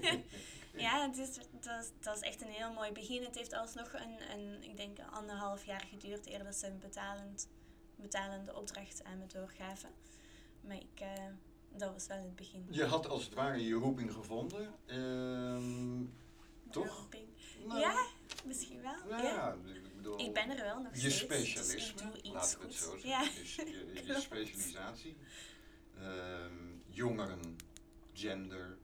ja, 0.85 1.11
is, 1.13 1.35
dat, 1.61 1.83
is, 1.83 1.91
dat 2.01 2.17
is 2.17 2.23
echt 2.23 2.43
een 2.43 2.49
heel 2.49 2.73
mooi 2.73 2.93
begin. 2.93 3.25
Het 3.25 3.35
heeft 3.35 3.53
alsnog 3.53 3.93
een, 3.93 4.31
een 4.31 4.63
ik 4.63 4.77
denk, 4.77 4.99
anderhalf 5.11 5.65
jaar 5.65 5.85
geduurd 5.91 6.27
eer 6.27 6.45
dat 6.45 6.55
ze 6.55 6.67
een 6.67 6.79
betalend, 6.79 7.49
betalende 7.97 8.55
opdracht 8.55 9.05
aan 9.05 9.19
me 9.19 9.27
doorgaven. 9.27 9.91
Maar 10.61 10.77
ik, 10.77 11.01
eh, 11.01 11.27
dat 11.69 11.93
was 11.93 12.07
wel 12.07 12.19
het 12.19 12.37
begin. 12.37 12.67
Je 12.71 12.85
had 12.85 13.09
als 13.09 13.25
het 13.25 13.35
ware 13.35 13.65
je 13.65 13.75
roeping 13.75 14.13
gevonden. 14.13 14.75
Ehm, 14.87 16.05
toch? 16.71 16.99
Roeping. 16.99 17.29
nou, 17.67 17.81
Ja, 17.81 18.07
misschien 18.45 18.81
wel. 18.83 19.09
Ja. 19.09 19.23
ja, 19.23 19.57
ik 19.75 19.97
bedoel... 19.97 20.21
Ik 20.21 20.35
ben 20.35 20.51
er 20.51 20.65
wel 20.65 20.83
nog 20.83 20.93
Je 20.95 20.99
steeds. 20.99 21.17
specialisme, 21.19 22.11
dus 22.11 22.21
ik 22.23 22.33
laten 22.33 22.59
we 22.59 22.65
het 22.65 22.75
zo 22.75 22.91
zeggen. 22.91 23.09
Ja. 23.09 23.23
Dus 23.41 23.55
je, 23.55 24.03
je 24.07 24.21
specialisatie. 24.31 25.17
Ehm, 25.99 26.77
jongeren, 26.87 27.57
gender. 28.13 28.79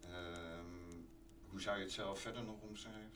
ehm, 0.00 0.66
hoe 1.50 1.60
zou 1.60 1.76
je 1.78 1.82
het 1.84 1.92
zelf 1.92 2.20
verder 2.20 2.42
nog 2.44 2.60
omschrijven? 2.60 3.12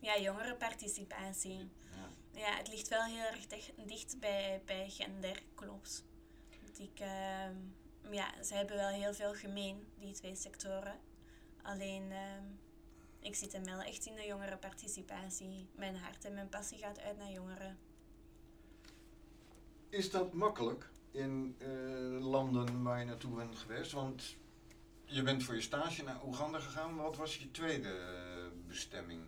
ja, 0.00 0.18
jongerenparticipatie. 0.20 1.58
Ja. 1.94 2.08
Ja, 2.40 2.56
het 2.56 2.68
ligt 2.68 2.88
wel 2.88 3.02
heel 3.04 3.24
erg 3.24 3.46
dicht, 3.86 4.18
bij, 4.20 4.62
bij 4.64 4.88
gender, 4.90 5.42
klopt. 5.54 6.04
Want 6.62 6.78
Ik, 6.78 7.00
ehm, 7.00 7.54
ja, 8.10 8.42
ze 8.42 8.54
hebben 8.54 8.76
wel 8.76 8.88
heel 8.88 9.14
veel 9.14 9.34
gemeen, 9.34 9.86
die 9.98 10.12
twee 10.14 10.34
sectoren. 10.36 11.00
Alleen, 11.62 12.12
ik 13.20 13.34
zit 13.34 13.52
hem 13.52 13.64
wel 13.64 13.80
echt 13.80 14.06
in 14.06 14.14
de 14.14 14.26
jongerenparticipatie. 14.26 15.68
Mijn 15.74 15.96
hart 15.96 16.24
en 16.24 16.34
mijn 16.34 16.48
passie 16.48 16.78
gaat 16.78 17.00
uit 17.00 17.16
naar 17.16 17.30
jongeren. 17.30 17.78
Is 19.88 20.10
dat 20.10 20.32
makkelijk 20.32 20.90
in 21.10 21.56
eh, 21.58 21.68
landen 22.20 22.82
waar 22.82 22.98
je 22.98 23.04
naartoe 23.04 23.34
bent 23.36 23.56
geweest? 23.56 23.92
Want 23.92 24.36
je 25.04 25.22
bent 25.22 25.44
voor 25.44 25.54
je 25.54 25.60
stage 25.60 26.02
naar 26.02 26.24
Oeganda 26.24 26.58
gegaan. 26.58 26.96
Wat 26.96 27.16
was 27.16 27.36
je 27.36 27.50
tweede 27.50 27.88
eh, 27.88 28.66
bestemming? 28.66 29.22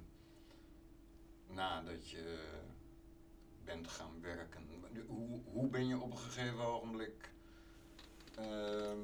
Nadat 1.47 2.11
je 2.11 2.39
bent 3.65 3.89
gaan 3.89 4.21
werken. 4.21 4.71
Hoe, 5.07 5.41
hoe 5.45 5.69
ben 5.69 5.87
je 5.87 5.99
op 5.99 6.11
een 6.11 6.19
gegeven 6.19 6.65
ogenblik... 6.65 7.31
eh, 8.35 8.45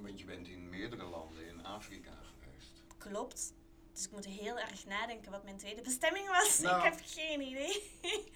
want 0.03 0.19
je 0.19 0.25
bent 0.25 0.49
in 0.49 0.69
meerdere 0.69 1.05
landen 1.05 1.47
in 1.47 1.65
Afrika 1.65 2.11
geweest. 2.11 2.83
Klopt. 2.99 3.53
Dus 3.99 4.07
ik 4.07 4.13
moet 4.13 4.27
heel 4.27 4.59
erg 4.59 4.87
nadenken 4.87 5.31
wat 5.31 5.45
mijn 5.45 5.57
tweede 5.57 5.81
bestemming 5.83 6.29
was. 6.29 6.59
Nou. 6.63 6.77
Ik 6.87 6.93
heb 6.93 7.01
geen 7.05 7.41
idee. 7.41 7.83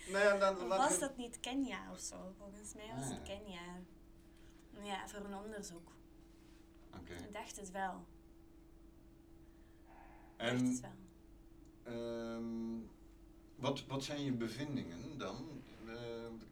Nou 0.09 0.25
ja, 0.25 0.39
dan, 0.39 0.69
was 0.69 0.99
dat 0.99 1.17
niet 1.17 1.41
Kenia 1.41 1.93
of 1.93 2.01
zo? 2.01 2.35
Volgens 2.39 2.75
mij 2.75 2.91
was 2.97 3.05
het 3.09 3.19
Ah. 3.19 3.25
Kenia. 3.25 3.81
Ja, 4.83 5.09
voor 5.09 5.21
een 5.21 5.35
onderzoek. 5.35 5.93
Oké. 6.95 7.13
Ik 7.13 7.33
dacht 7.33 7.57
het 7.57 7.71
wel. 7.71 8.07
Ik 10.37 10.39
dacht 10.39 10.51
En 10.51 10.67
het 10.67 10.81
wel. 10.81 10.91
Ehm, 11.83 12.81
wat, 13.57 13.87
wat 13.87 14.05
zijn 14.05 14.25
je 14.25 14.33
bevindingen 14.33 15.19
dan 15.19 15.63
eh, 15.87 15.95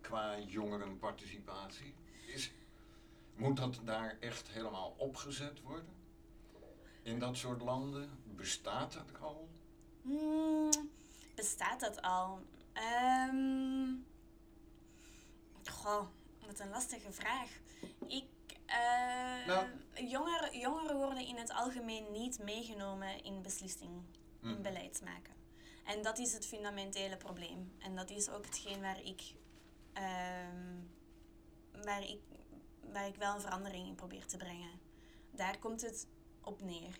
qua 0.00 0.38
jongerenparticipatie? 0.38 1.94
Is, 2.26 2.52
moet 3.34 3.56
dat 3.56 3.80
daar 3.84 4.16
echt 4.20 4.48
helemaal 4.48 4.94
opgezet 4.98 5.60
worden? 5.62 5.94
In 7.02 7.18
dat 7.18 7.36
soort 7.36 7.62
landen? 7.62 8.19
Bestaat 8.40 8.92
dat 8.92 9.20
al? 9.20 9.48
Hmm, 10.02 10.70
bestaat 11.34 11.80
dat 11.80 12.02
al? 12.02 12.40
Ehm 12.72 13.94
goh, 15.70 16.06
wat 16.46 16.58
een 16.58 16.68
lastige 16.70 17.12
vraag. 17.12 17.50
Ik, 18.06 18.24
eh, 18.66 19.46
Nou. 19.46 19.66
jongeren, 19.94 20.58
jongeren 20.58 20.96
worden 20.96 21.26
in 21.26 21.36
het 21.36 21.50
algemeen 21.52 22.12
niet 22.12 22.38
meegenomen 22.42 23.24
in 23.24 23.42
beslissing, 23.42 24.02
in 24.42 24.48
Hm. 24.54 24.62
beleidsmaken. 24.62 25.34
En 25.84 26.02
dat 26.02 26.18
is 26.18 26.32
het 26.32 26.46
fundamentele 26.46 27.16
probleem. 27.16 27.72
En 27.78 27.96
dat 27.96 28.10
is 28.10 28.28
ook 28.28 28.44
hetgeen 28.44 28.80
waar 28.80 29.02
ik, 29.02 29.34
ehm, 29.92 30.76
waar 31.84 32.02
ik, 32.02 32.20
waar 32.92 33.06
ik 33.06 33.16
wel 33.16 33.34
een 33.34 33.40
verandering 33.40 33.86
in 33.86 33.94
probeer 33.94 34.26
te 34.26 34.36
brengen. 34.36 34.80
Daar 35.30 35.58
komt 35.58 35.80
het 35.80 36.06
op 36.42 36.60
neer. 36.62 36.98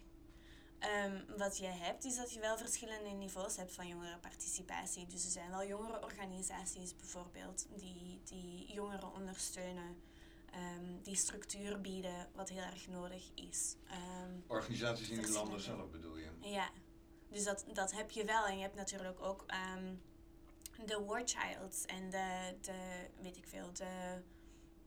Ehm, 0.81 1.21
wat 1.37 1.59
je 1.59 1.67
hebt, 1.67 2.05
is 2.05 2.17
dat 2.17 2.33
je 2.33 2.41
wel 2.41 2.59
verschillende 2.59 3.09
niveaus 3.09 3.57
hebt 3.57 3.73
van 3.73 3.89
jongerenparticipatie. 3.89 5.07
Dus 5.07 5.25
er 5.25 5.31
zijn 5.31 5.51
wel 5.51 5.67
jongerenorganisaties 5.67 6.97
bijvoorbeeld, 6.97 7.67
die, 7.77 8.21
die 8.25 8.73
jongeren 8.73 9.13
ondersteunen, 9.13 10.03
ehm, 10.51 11.03
die 11.03 11.17
structuur 11.17 11.81
bieden, 11.81 12.29
wat 12.35 12.49
heel 12.49 12.63
erg 12.63 12.89
nodig 12.89 13.31
is. 13.35 13.77
Ehm, 13.89 14.33
Organisaties 14.47 15.09
in 15.09 15.23
die 15.23 15.33
landen 15.33 15.61
zelf 15.61 15.91
bedoel 15.91 16.17
je? 16.17 16.31
ja, 16.41 16.71
dus 17.29 17.45
dat, 17.45 17.65
dat 17.73 17.93
heb 17.93 18.11
je 18.11 18.25
wel. 18.25 18.47
En 18.47 18.57
je 18.57 18.63
hebt 18.63 18.77
natuurlijk 18.77 19.21
ook 19.21 19.45
de 20.87 21.05
War 21.07 21.23
Childs 21.25 21.87
en 21.87 22.11
de, 22.11 22.55
de, 22.61 23.07
weet 23.23 23.37
ik 23.37 23.47
veel, 23.47 23.73
de 23.73 24.21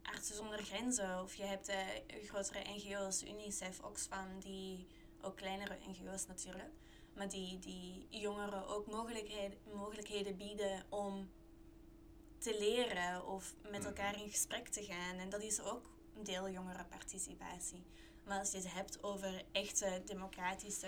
Artsen 0.01 0.35
zonder 0.35 0.63
Grenzen. 0.63 1.21
Of 1.21 1.35
je 1.35 1.43
hebt 1.43 1.65
de 1.65 2.03
grotere 2.25 2.63
NGO's, 2.63 3.23
UNICEF, 3.23 3.79
Oxfam, 3.79 4.39
die 4.39 4.87
ook 5.23 5.35
kleinere 5.35 5.77
NGO's 5.87 6.25
natuurlijk. 6.27 6.69
Maar 7.15 7.29
die, 7.29 7.59
die 7.59 8.05
jongeren 8.09 8.67
ook 8.67 8.87
mogelijkheden, 8.91 9.57
mogelijkheden 9.73 10.37
bieden 10.37 10.83
om 10.89 11.29
te 12.37 12.55
leren 12.59 13.27
of 13.27 13.53
met 13.61 13.71
Mhm. 13.79 13.85
elkaar 13.87 14.21
in 14.21 14.29
gesprek 14.29 14.67
te 14.67 14.83
gaan. 14.83 15.15
En 15.17 15.29
dat 15.29 15.41
is 15.41 15.61
ook 15.61 15.89
een 16.17 16.23
deel 16.23 16.49
jongerenparticipatie. 16.49 17.83
Maar 18.25 18.39
als 18.39 18.51
je 18.51 18.57
het 18.57 18.73
hebt 18.73 19.03
over 19.03 19.43
echte 19.51 20.01
democratische, 20.05 20.87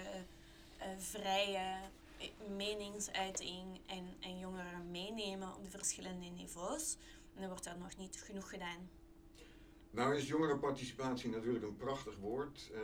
eh, 0.77 0.87
vrije 0.97 1.77
eh, 2.17 2.27
meningsuiting 2.55 3.79
en, 3.85 4.07
en 4.19 4.39
jongeren 4.39 4.91
meenemen 4.91 5.55
op 5.55 5.63
de 5.63 5.69
verschillende 5.69 6.25
niveaus, 6.25 6.97
dan 7.35 7.47
wordt 7.47 7.63
dat 7.63 7.77
nog 7.77 7.97
niet 7.97 8.21
genoeg 8.21 8.49
gedaan. 8.49 8.89
Nou 9.91 10.15
is 10.15 10.27
jongerenparticipatie 10.27 11.29
natuurlijk 11.29 11.65
een 11.65 11.75
prachtig 11.77 12.17
woord. 12.17 12.71
Eh, 12.73 12.79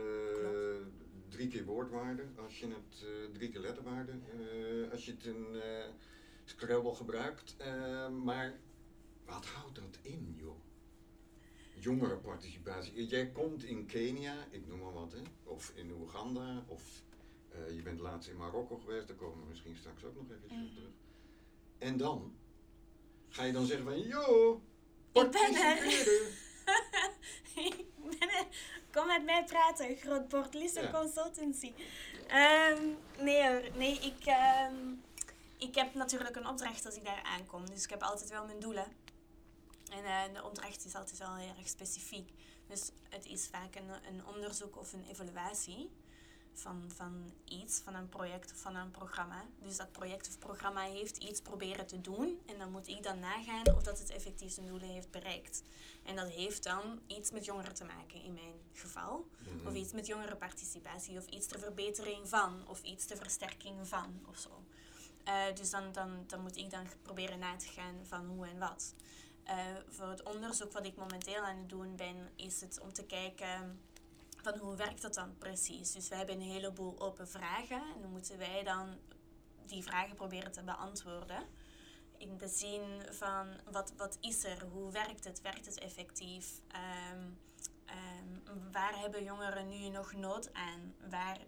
drie 1.32 1.48
keer 1.48 1.64
woordwaarde, 1.64 2.22
als 2.36 2.58
je 2.58 2.66
het 2.66 3.02
eh, 3.02 3.32
drie 3.34 3.50
keer 3.50 3.60
letterwaarde, 3.60 4.12
eh, 4.12 4.90
als 4.92 5.04
je 5.04 5.10
het 5.12 5.24
in 5.24 5.46
eh 5.62 5.84
Scrabble 6.44 6.94
gebruikt. 6.94 7.56
Maar 8.22 8.58
wat 9.24 9.46
houdt 9.46 9.74
dat 9.74 9.98
in, 10.02 10.34
joh? 10.38 10.56
Jongerenparticipatie. 11.78 13.06
Jij 13.06 13.30
komt 13.30 13.64
in 13.64 13.86
Kenia, 13.86 14.46
ik 14.50 14.66
noem 14.66 14.78
maar 14.78 14.92
wat, 14.92 15.12
hè? 15.12 15.18
of 15.44 15.72
in 15.74 15.90
Oeganda, 15.92 16.64
of 16.66 17.02
je 17.74 17.82
bent 17.82 18.00
laatst 18.00 18.28
in 18.28 18.36
Marokko 18.36 18.76
geweest, 18.76 19.06
daar 19.08 19.16
komen 19.16 19.38
we 19.42 19.48
misschien 19.48 19.76
straks 19.76 20.04
ook 20.04 20.14
nog 20.14 20.24
even 20.30 20.44
op 20.44 20.50
Mhm. 20.50 20.74
terug. 20.74 20.90
En 21.78 21.96
dan 21.96 22.34
ga 23.28 23.44
je 23.44 23.52
dan 23.52 23.66
zeggen 23.66 23.84
van, 23.84 24.00
joh, 24.00 24.62
Ik 25.12 25.30
ben 25.30 25.54
er. 25.54 25.76
participeren. 25.76 26.28
ik 27.54 27.84
ben 28.18 28.28
er. 28.28 28.41
Kom 28.92 29.06
met 29.06 29.24
mij 29.24 29.44
praten, 29.44 29.96
groot 29.96 30.28
bord. 30.28 30.90
Consultancy. 30.92 31.72
Ehm, 32.28 32.82
nee 33.18 33.48
hoor, 33.48 33.62
nee, 33.74 33.98
ik, 33.98 34.24
ehm, 34.24 34.74
ik 35.58 35.74
heb 35.74 35.94
natuurlijk 35.94 36.36
een 36.36 36.46
opdracht 36.46 36.86
als 36.86 36.94
ik 36.94 37.04
daar 37.04 37.22
aankom. 37.22 37.70
Dus 37.70 37.84
ik 37.84 37.90
heb 37.90 38.02
altijd 38.02 38.30
wel 38.30 38.46
mijn 38.46 38.60
doelen. 38.60 38.86
En 39.90 40.04
eh, 40.04 40.34
de 40.34 40.44
opdracht 40.44 40.84
is 40.84 40.94
altijd 40.94 41.18
wel 41.18 41.34
heel 41.34 41.54
erg 41.58 41.68
specifiek. 41.68 42.30
Dus 42.68 42.90
het 43.08 43.26
is 43.26 43.48
vaak 43.50 43.74
een, 43.74 43.90
een 44.08 44.26
onderzoek 44.26 44.76
of 44.76 44.92
een 44.92 45.04
evaluatie. 45.10 45.90
Van, 46.54 46.90
van 46.94 47.32
iets, 47.44 47.80
van 47.84 47.94
een 47.94 48.08
project 48.08 48.52
of 48.52 48.58
van 48.58 48.76
een 48.76 48.90
programma. 48.90 49.44
Dus 49.62 49.76
dat 49.76 49.92
project 49.92 50.28
of 50.28 50.38
programma 50.38 50.82
heeft 50.82 51.16
iets 51.16 51.40
proberen 51.40 51.86
te 51.86 52.00
doen 52.00 52.40
en 52.46 52.58
dan 52.58 52.70
moet 52.70 52.88
ik 52.88 53.02
dan 53.02 53.18
nagaan 53.18 53.74
of 53.76 53.82
dat 53.82 53.98
het 53.98 54.10
effectief 54.10 54.52
zijn 54.52 54.66
doelen 54.66 54.88
heeft 54.88 55.10
bereikt. 55.10 55.62
En 56.02 56.16
dat 56.16 56.28
heeft 56.28 56.64
dan 56.64 57.00
iets 57.06 57.30
met 57.30 57.44
jongeren 57.44 57.74
te 57.74 57.84
maken 57.84 58.22
in 58.22 58.32
mijn 58.32 58.54
geval. 58.72 59.28
Mhm. 59.38 59.66
Of 59.66 59.74
iets 59.74 59.92
met 59.92 60.06
jongerenparticipatie, 60.06 61.18
of 61.18 61.26
iets 61.26 61.46
ter 61.46 61.58
verbetering 61.58 62.28
van, 62.28 62.68
of 62.68 62.82
iets 62.82 63.06
ter 63.06 63.16
versterking 63.16 63.88
van, 63.88 64.20
of 64.28 64.38
zo. 64.38 64.64
Eh, 65.24 65.54
dus 65.54 65.70
dan, 65.70 65.92
dan, 65.92 66.24
dan 66.26 66.40
moet 66.40 66.56
ik 66.56 66.70
dan 66.70 66.86
proberen 67.02 67.38
na 67.38 67.56
te 67.56 67.68
gaan 67.68 67.94
van 68.02 68.26
hoe 68.26 68.46
en 68.46 68.58
wat. 68.58 68.94
Eh, 69.44 69.56
voor 69.88 70.06
het 70.06 70.22
onderzoek 70.22 70.72
wat 70.72 70.86
ik 70.86 70.96
momenteel 70.96 71.42
aan 71.42 71.56
het 71.56 71.68
doen 71.68 71.96
ben, 71.96 72.30
is 72.36 72.60
het 72.60 72.80
om 72.80 72.92
te 72.92 73.04
kijken 73.04 73.80
van 74.42 74.58
hoe 74.58 74.76
werkt 74.76 75.02
dat 75.02 75.14
dan 75.14 75.38
precies. 75.38 75.92
Dus 75.92 76.08
we 76.08 76.14
hebben 76.14 76.34
een 76.34 76.50
heleboel 76.50 77.00
open 77.00 77.28
vragen 77.28 77.82
en 77.94 78.00
dan 78.00 78.10
moeten 78.10 78.38
wij 78.38 78.62
dan 78.62 78.98
die 79.66 79.82
vragen 79.82 80.16
proberen 80.16 80.52
te 80.52 80.62
beantwoorden. 80.62 81.46
In 82.16 82.38
de 82.38 82.48
zin 82.48 83.02
van 83.10 83.48
wat, 83.70 83.92
wat 83.96 84.18
is 84.20 84.44
er, 84.44 84.62
hoe 84.72 84.92
werkt 84.92 85.24
het, 85.24 85.40
werkt 85.40 85.66
het 85.66 85.78
effectief, 85.78 86.60
Ehm, 86.72 87.30
ehm, 87.84 88.70
waar 88.72 88.98
hebben 89.00 89.24
jongeren 89.24 89.68
nu 89.68 89.88
nog 89.88 90.12
nood 90.12 90.52
aan, 90.52 90.94
waar, 91.10 91.38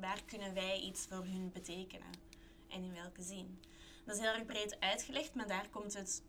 waar 0.00 0.22
kunnen 0.24 0.54
wij 0.54 0.80
iets 0.80 1.06
voor 1.06 1.24
hun 1.24 1.50
betekenen 1.52 2.12
en 2.68 2.82
in 2.82 2.92
welke 2.92 3.22
zin. 3.22 3.60
Dat 4.04 4.14
is 4.16 4.20
heel 4.22 4.32
erg 4.32 4.44
breed 4.44 4.80
uitgelegd, 4.80 5.34
maar 5.34 5.46
daar 5.46 5.68
komt 5.68 5.94
het, 5.94 6.22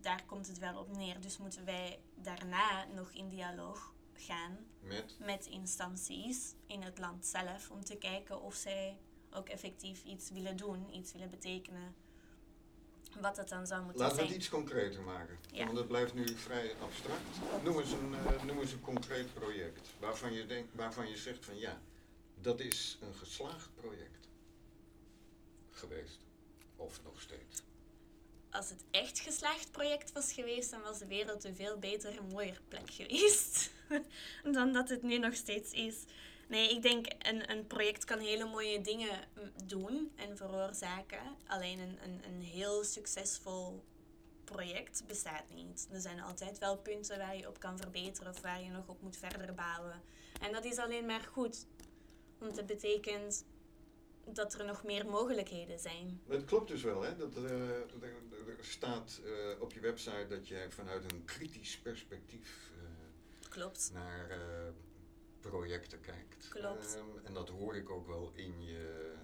daar 0.00 0.24
komt 0.24 0.46
het 0.46 0.58
wel 0.58 0.78
op 0.78 0.96
neer. 0.96 1.20
Dus 1.20 1.38
moeten 1.38 1.64
wij 1.64 2.00
daarna 2.14 2.84
nog 2.84 3.10
in 3.10 3.28
dialoog 3.28 3.94
gaan 4.18 4.58
Met? 4.80 5.16
met 5.18 5.46
instanties 5.46 6.54
in 6.66 6.82
het 6.82 6.98
land 6.98 7.26
zelf 7.26 7.70
om 7.70 7.84
te 7.84 7.96
kijken 7.96 8.40
of 8.40 8.54
zij 8.54 8.98
ook 9.30 9.48
effectief 9.48 10.04
iets 10.04 10.30
willen 10.30 10.56
doen, 10.56 10.94
iets 10.94 11.12
willen 11.12 11.30
betekenen. 11.30 11.94
Wat 13.20 13.36
het 13.36 13.48
dan 13.48 13.66
zou 13.66 13.82
moeten 13.82 14.00
Laten 14.00 14.16
we 14.16 14.22
zijn. 14.22 14.34
het 14.34 14.42
iets 14.42 14.54
concreter 14.54 15.02
maken. 15.02 15.38
Ja. 15.52 15.64
Want 15.64 15.78
het 15.78 15.88
blijft 15.88 16.14
nu 16.14 16.28
vrij 16.28 16.74
abstract. 16.82 17.62
Noem 17.64 17.78
eens 17.78 17.92
een, 17.92 18.14
eh, 18.14 18.42
noem 18.44 18.58
eens 18.60 18.72
een 18.72 18.80
concreet 18.80 19.34
project 19.34 19.88
waarvan 19.98 20.32
je, 20.32 20.46
denkt, 20.46 20.74
waarvan 20.74 21.08
je 21.08 21.16
zegt 21.16 21.44
van 21.44 21.58
ja, 21.58 21.80
dat 22.40 22.60
is 22.60 22.98
een 23.00 23.14
geslaagd 23.14 23.70
project 23.74 24.28
geweest. 25.70 26.18
Of 26.76 27.02
nog 27.04 27.20
steeds. 27.20 27.62
Als 28.56 28.68
het 28.68 28.84
echt 28.90 29.18
geslaagd 29.18 29.70
project 29.70 30.12
was 30.12 30.32
geweest, 30.32 30.70
dan 30.70 30.82
was 30.82 30.98
de 30.98 31.06
wereld 31.06 31.44
een 31.44 31.56
veel 31.56 31.78
beter 31.78 32.16
en 32.16 32.28
mooier 32.28 32.60
plek 32.68 32.90
geweest 32.90 33.70
dan 34.56 34.72
dat 34.72 34.88
het 34.88 35.02
nu 35.02 35.18
nog 35.18 35.34
steeds 35.34 35.72
is. 35.72 36.04
Nee, 36.48 36.70
ik 36.70 36.82
denk 36.82 37.06
een, 37.18 37.50
een 37.50 37.66
project 37.66 38.04
kan 38.04 38.18
hele 38.18 38.44
mooie 38.44 38.80
dingen 38.80 39.28
mm, 39.34 39.50
doen 39.64 40.12
en 40.16 40.36
veroorzaken. 40.36 41.36
Alleen 41.46 41.78
een, 41.78 41.98
een, 42.02 42.20
een 42.24 42.42
heel 42.42 42.84
succesvol 42.84 43.84
project 44.44 45.04
bestaat 45.06 45.44
niet. 45.54 45.88
Er 45.92 46.00
zijn 46.00 46.20
altijd 46.20 46.58
wel 46.58 46.76
punten 46.76 47.18
waar 47.18 47.36
je 47.36 47.48
op 47.48 47.58
kan 47.58 47.78
verbeteren 47.78 48.32
of 48.32 48.40
waar 48.40 48.62
je 48.62 48.70
nog 48.70 48.88
op 48.88 49.02
moet 49.02 49.16
verder 49.16 49.54
bouwen. 49.54 50.02
En 50.40 50.52
dat 50.52 50.64
is 50.64 50.78
alleen 50.78 51.06
maar 51.06 51.28
goed. 51.32 51.66
Want 52.38 52.56
het 52.56 52.66
betekent 52.66 53.44
dat 54.32 54.54
er 54.54 54.64
nog 54.66 54.84
meer 54.84 55.06
mogelijkheden 55.06 55.78
zijn. 55.78 56.20
Het 56.28 56.44
klopt 56.44 56.68
dus 56.68 56.82
wel, 56.82 57.02
hè? 57.02 57.16
Dat, 57.16 57.36
eh, 57.36 57.70
er, 57.70 58.56
staat 58.60 59.20
eh, 59.24 59.60
op 59.60 59.72
je 59.72 59.80
website 59.80 60.26
dat 60.28 60.48
jij 60.48 60.70
vanuit 60.70 61.12
een 61.12 61.24
kritisch 61.24 61.78
perspectief 61.78 62.72
eh, 62.76 63.48
Klopt. 63.48 63.90
naar 63.92 64.38
projecten 65.40 66.00
kijkt. 66.00 66.48
Klopt. 66.48 66.96
Ehm, 66.96 67.26
en 67.26 67.34
dat 67.34 67.48
hoor 67.48 67.76
ik 67.76 67.90
ook 67.90 68.06
wel 68.06 68.32
in 68.34 68.64
je 68.64 69.14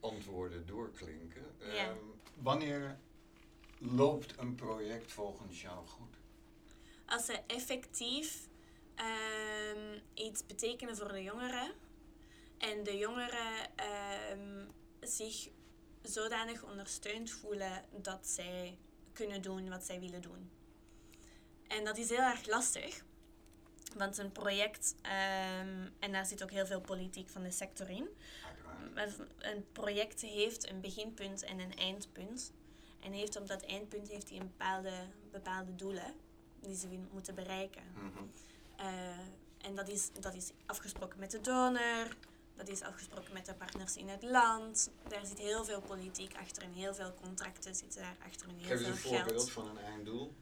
antwoorden 0.00 0.66
doorklinken. 0.66 1.44
Ja. 1.58 1.66
Ehm, 1.66 1.96
wanneer 2.42 2.98
loopt 3.78 4.38
een 4.38 4.54
project 4.54 5.12
volgens 5.12 5.62
jou 5.62 5.86
goed? 5.86 6.16
als 7.06 7.24
ze 7.24 7.40
effectief 7.46 8.48
ehm, 8.94 9.98
iets 10.14 10.46
betekenen 10.46 10.96
voor 10.96 11.08
de 11.08 11.22
jongeren 11.22 11.72
en 12.58 12.84
de 12.84 12.96
jongeren 12.96 13.76
ehm, 13.76 14.64
zich 15.00 15.48
zodanig 16.02 16.64
ondersteund 16.64 17.30
voelen 17.30 17.84
dat 18.00 18.26
zij 18.26 18.78
kunnen 19.12 19.42
doen 19.42 19.68
wat 19.68 19.84
zij 19.84 20.00
willen 20.00 20.22
doen. 20.22 20.50
En 21.68 21.84
dat 21.84 21.96
is 21.96 22.08
heel 22.08 22.18
erg 22.18 22.46
lastig, 22.46 23.04
want 23.96 24.18
een 24.18 24.32
project, 24.32 24.94
ehm, 25.02 25.88
en 25.98 26.12
daar 26.12 26.26
zit 26.26 26.42
ook 26.42 26.50
heel 26.50 26.66
veel 26.66 26.80
politiek 26.80 27.28
van 27.28 27.42
de 27.42 27.50
sector 27.50 27.90
in, 27.90 28.08
een 29.38 29.66
project 29.72 30.20
heeft 30.20 30.70
een 30.70 30.80
beginpunt 30.80 31.42
en 31.42 31.58
een 31.58 31.76
eindpunt. 31.76 32.52
En 33.00 33.12
heeft 33.12 33.36
op 33.36 33.46
dat 33.46 33.62
eindpunt 33.62 34.08
heeft 34.08 34.28
hij 34.28 34.38
een 34.38 34.46
bepaalde, 34.46 34.92
bepaalde 35.30 35.74
doelen 35.74 36.14
die 36.60 36.76
ze 36.76 36.88
moeten 37.12 37.34
bereiken. 37.34 37.82
Mhm. 37.94 38.24
Eh, 38.76 39.18
en 39.58 39.74
dat 39.74 39.88
is, 39.88 40.10
dat 40.20 40.34
is 40.34 40.50
afgesproken 40.66 41.18
met 41.18 41.30
de 41.30 41.40
donor, 41.40 42.16
dat 42.56 42.68
is 42.68 42.82
afgesproken 42.82 43.32
met 43.32 43.46
de 43.46 43.54
partners 43.54 43.96
in 43.96 44.08
het 44.08 44.22
land. 44.22 44.90
Daar 45.08 45.26
zit 45.26 45.38
heel 45.38 45.64
veel 45.64 45.80
politiek 45.80 46.34
achter 46.36 46.62
en 46.62 46.72
heel 46.72 46.94
veel 46.94 47.14
contracten 47.22 47.74
zitten 47.74 48.00
daar 48.02 48.16
achter 48.26 48.48
en 48.48 48.54
heel 48.56 48.66
Geef 48.66 48.78
eens 48.78 48.88
een 48.88 48.96
veel 48.96 49.10
voorbeeld 49.10 49.50
geld. 49.50 49.50
van 49.50 49.68
een 49.68 49.78
einddoel. 49.84 50.34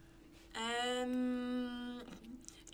Ehm, 0.52 1.98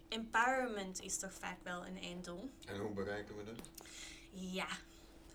empowerment 0.08 1.00
is 1.02 1.18
toch 1.18 1.32
vaak 1.32 1.58
wel 1.62 1.86
een 1.86 1.98
einddoel. 2.02 2.50
En 2.66 2.76
hoe 2.76 2.90
bereiken 2.92 3.36
we 3.36 3.44
dat? 3.44 3.56
Ja, 4.30 4.68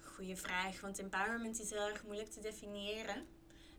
goede 0.03 0.35
vraag. 0.35 0.81
Want 0.81 0.99
empowerment 0.99 1.59
is 1.59 1.69
heel 1.69 1.87
erg 1.89 2.03
moeilijk 2.03 2.31
te 2.31 2.39
definiëren. 2.41 3.25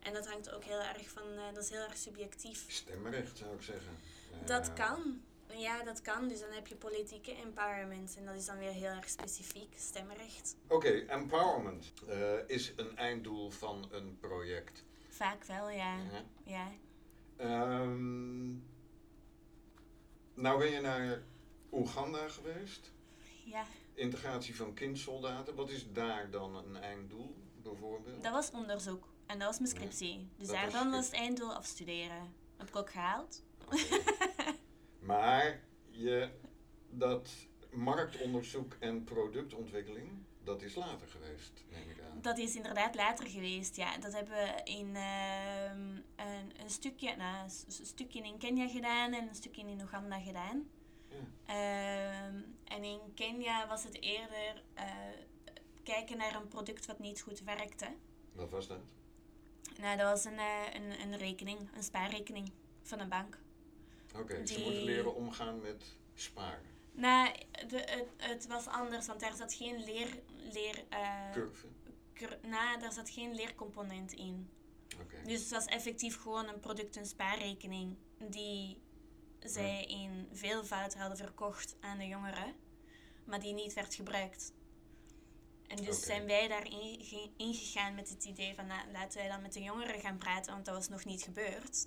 En 0.01 0.13
dat 0.13 0.29
hangt 0.29 0.51
ook 0.51 0.65
heel 0.65 0.81
erg 0.81 1.09
van, 1.09 1.23
eh, 1.33 1.55
dat 1.55 1.63
is 1.65 1.71
heel 1.71 1.83
erg 1.83 1.97
subjectief. 1.97 2.65
Stemrecht 2.67 3.39
zou 3.39 3.55
ik 3.55 3.63
zeggen. 3.63 3.99
Dat 4.45 4.73
kan. 4.73 5.21
Ja, 5.55 5.83
dat 5.85 6.03
kan. 6.03 6.29
Dus 6.29 6.41
dan 6.41 6.51
heb 6.51 6.67
je 6.67 6.77
politieke 6.77 7.35
empowerment. 7.35 8.17
En 8.19 8.25
dat 8.25 8.35
is 8.35 8.47
dan 8.47 8.59
weer 8.59 8.71
heel 8.73 8.91
erg 8.91 9.09
specifiek, 9.09 9.75
stemrecht. 9.79 10.57
Oké, 10.69 10.89
empowerment 10.89 11.93
eh, 12.09 12.33
is 12.47 12.73
een 12.77 12.97
einddoel 12.97 13.51
van 13.51 13.89
een 13.91 14.19
project. 14.21 14.85
Vaak 15.09 15.45
wel, 15.45 15.69
ja. 15.71 15.97
Ja. 15.97 16.23
Ja. 16.45 16.69
Ehm, 17.37 18.47
nou 20.35 20.59
ben 20.59 20.71
je 20.71 20.81
naar 20.81 21.23
Oeganda 21.73 22.29
geweest. 22.29 22.93
ja. 23.45 23.65
Integratie 23.95 24.57
van 24.57 24.75
kindsoldaten. 24.75 25.55
Wat 25.55 25.71
is 25.71 25.93
daar 25.93 26.31
dan 26.31 26.55
een 26.57 26.77
einddoel, 26.77 27.35
bijvoorbeeld? 27.63 28.23
Dat 28.23 28.33
was 28.33 28.51
onderzoek. 28.51 29.07
En 29.27 29.39
dat 29.39 29.49
was 29.49 29.59
mijn 29.59 29.71
scriptie. 29.71 30.29
Dus 30.37 30.47
was 30.49 30.57
daarvan 30.57 30.91
was 30.91 31.05
script- 31.07 31.11
het 31.21 31.27
einddoel 31.29 31.55
afstuderen. 31.55 32.33
Heb 32.57 32.69
ik 32.69 32.77
ook 32.77 32.91
gehaald. 32.91 33.43
maar 35.07 35.61
je, 35.91 36.29
dat 36.91 37.31
marktonderzoek 37.71 38.77
en 38.81 39.05
productontwikkeling, 39.05 40.11
dat 40.45 40.63
is 40.63 40.75
later 40.75 41.09
geweest, 41.09 41.65
neem 41.71 41.91
ik 41.91 42.01
aan. 42.01 42.21
Dat 42.21 42.39
is 42.39 42.57
inderdaad 42.57 42.95
later 42.95 43.27
geweest, 43.27 43.77
ja. 43.77 43.99
Dat 43.99 44.13
hebben 44.13 44.35
we 44.35 44.61
in 44.65 44.97
ehm, 44.97 45.81
een, 46.29 46.61
een, 46.61 46.71
stukje, 46.71 47.17
nou, 47.17 47.45
een 47.45 47.87
stukje 47.87 48.23
in 48.23 48.39
Kenia 48.39 48.69
gedaan 48.69 49.13
en 49.13 49.29
een 49.29 49.35
stukje 49.35 49.63
in 49.63 49.81
Oeganda 49.81 50.21
gedaan. 50.21 50.69
Ja. 51.09 51.17
Ehm, 51.47 52.41
en 52.65 52.85
in 52.85 53.01
Kenia 53.15 53.69
was 53.69 53.85
het 53.85 54.03
eerder 54.03 54.63
eh, 54.75 54.87
kijken 55.83 56.17
naar 56.17 56.35
een 56.35 56.49
product 56.49 56.87
wat 56.87 56.99
niet 56.99 57.21
goed 57.21 57.41
werkte. 57.41 57.89
Wat 58.33 58.51
was 58.51 58.67
dat? 58.67 58.81
Nou, 59.81 59.97
dat 59.97 60.07
was 60.07 60.25
een, 60.25 60.39
eh, 60.39 60.75
een, 60.75 61.01
een 61.01 61.17
rekening, 61.17 61.59
een 61.75 61.83
spaarrekening 61.83 62.53
van 62.83 63.01
een 63.01 63.09
bank. 63.09 63.39
Oké, 64.15 64.47
ze 64.47 64.55
Die- 64.55 64.65
moeten 64.65 64.83
leren 64.83 65.15
omgaan 65.15 65.61
met 65.61 65.97
sparen. 66.15 66.75
Nou, 66.93 67.35
de, 67.69 67.79
het, 67.79 68.09
het 68.17 68.47
was 68.47 68.67
anders, 68.67 69.07
want 69.07 69.21
daar 69.21 69.35
zat 69.37 69.55
geen 69.55 69.85
leer... 69.85 70.09
leer 70.53 70.85
eh, 70.89 71.31
Curve. 71.33 71.67
cur- 72.15 72.39
nou, 72.43 72.81
daar 72.81 72.93
zat 72.93 73.11
geen 73.11 73.35
leercomponent 73.35 74.13
in. 74.13 74.51
Oké. 75.01 75.23
Dus 75.25 75.41
het 75.41 75.51
was 75.51 75.65
effectief 75.65 76.21
gewoon 76.21 76.49
een 76.49 76.61
product, 76.61 76.97
een 76.97 77.07
spaarrekening, 77.07 77.97
die 78.29 78.79
zij 79.41 79.85
in 79.85 80.29
veelvoud 80.33 80.95
hadden 80.95 81.17
verkocht 81.17 81.77
aan 81.81 81.99
de 81.99 82.07
jongeren, 82.07 82.55
maar 83.25 83.41
die 83.41 83.53
niet 83.55 83.73
werd 83.73 83.95
gebruikt. 83.95 84.53
En 85.67 85.77
dus 85.77 86.01
zijn 86.03 86.27
wij 86.27 86.49
daarin 86.49 87.05
ge- 87.05 87.31
ingegaan 87.37 87.95
met 87.95 88.09
het 88.09 88.25
idee 88.25 88.55
van, 88.55 88.67
nou, 88.67 88.91
laten 88.93 89.19
wij 89.19 89.29
dan 89.29 89.43
met 89.43 89.53
de 89.53 89.63
jongeren 89.63 90.01
gaan 90.01 90.19
praten, 90.19 90.53
want 90.53 90.65
dat 90.65 90.75
was 90.75 90.89
nog 90.89 91.05
niet 91.05 91.23
gebeurd. 91.23 91.87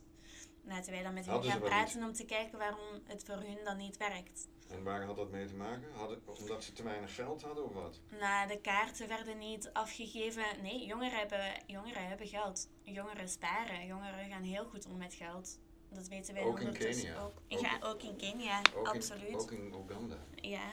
Laten 0.69 0.91
wij 0.91 1.03
dan 1.03 1.13
met 1.13 1.25
hen 1.25 1.43
gaan 1.43 1.59
praten 1.59 2.03
om 2.03 2.13
te 2.13 2.25
kijken 2.25 2.57
waarom 2.57 2.99
het 3.03 3.23
voor 3.23 3.35
hun 3.35 3.57
dan 3.63 3.77
niet 3.77 3.97
werkt. 3.97 4.47
En 4.67 4.83
waar 4.83 5.03
had 5.03 5.15
dat 5.15 5.31
mee 5.31 5.45
te 5.47 5.55
maken? 5.55 5.91
Hadden, 5.93 6.21
omdat 6.39 6.63
ze 6.63 6.73
te 6.73 6.83
weinig 6.83 7.15
geld 7.15 7.41
hadden 7.41 7.63
of 7.65 7.73
wat? 7.73 7.99
Nou, 8.19 8.47
de 8.47 8.61
kaarten 8.61 9.07
werden 9.07 9.37
niet 9.37 9.69
afgegeven. 9.73 10.43
Nee, 10.61 10.85
jongeren 10.85 11.17
hebben, 11.19 11.51
jongeren 11.67 12.07
hebben 12.07 12.27
geld. 12.27 12.69
Jongeren 12.83 13.29
sparen. 13.29 13.85
Jongeren 13.85 14.29
gaan 14.29 14.43
heel 14.43 14.65
goed 14.65 14.85
om 14.85 14.97
met 14.97 15.13
geld. 15.13 15.59
Dat 15.89 16.07
weten 16.07 16.33
wij 16.33 16.43
Ook 16.43 16.59
in 16.59 16.73
Kenia? 16.73 17.21
ook. 17.23 17.33
Ook 17.49 17.59
ja, 17.59 17.75
in- 17.75 17.83
ook 17.83 18.01
in 18.03 18.15
Kenia, 18.15 18.61
Ook 18.75 18.87
absoluut. 18.87 19.27
In, 19.29 19.35
ook 19.39 19.51
in 19.51 19.73
Oeganda. 19.73 20.17
Ja. 20.35 20.71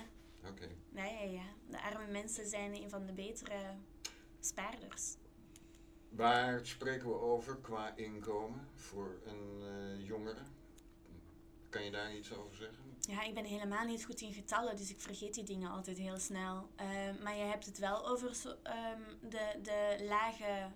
Oké. 0.51 0.69
Ja, 0.95 1.05
ja, 1.05 1.21
ja. 1.23 1.45
De 1.69 1.83
arme 1.83 2.07
mensen 2.13 2.47
zijn 2.47 2.75
een 2.75 2.91
van 2.91 3.07
de 3.07 3.13
betere 3.13 3.75
spaarders. 4.41 5.15
Waar 6.17 6.67
spreken 6.67 7.09
we 7.09 7.21
over 7.21 7.57
qua 7.57 7.97
inkomen 7.97 8.69
voor 8.75 9.21
een 9.25 9.63
eh, 9.63 10.07
jongere? 10.07 10.43
Kan 11.69 11.85
je 11.85 11.91
daar 11.91 12.15
iets 12.17 12.33
over 12.33 12.57
zeggen? 12.57 12.85
Ja, 13.01 13.23
ik 13.23 13.35
ben 13.35 13.45
helemaal 13.45 13.85
niet 13.85 14.05
goed 14.05 14.21
in 14.21 14.33
getallen, 14.33 14.77
dus 14.77 14.91
ik 14.91 15.01
vergeet 15.01 15.35
die 15.35 15.45
dingen 15.45 15.71
altijd 15.71 15.99
heel 15.99 16.19
snel. 16.19 16.69
Ehm, 16.77 17.23
maar 17.23 17.37
je 17.37 17.43
hebt 17.45 17.67
het 17.67 17.79
wel 17.79 18.09
over 18.09 18.35
zo, 18.35 18.55
ehm, 18.63 19.01
de, 19.21 19.59
de 19.63 20.05
lage. 20.09 20.69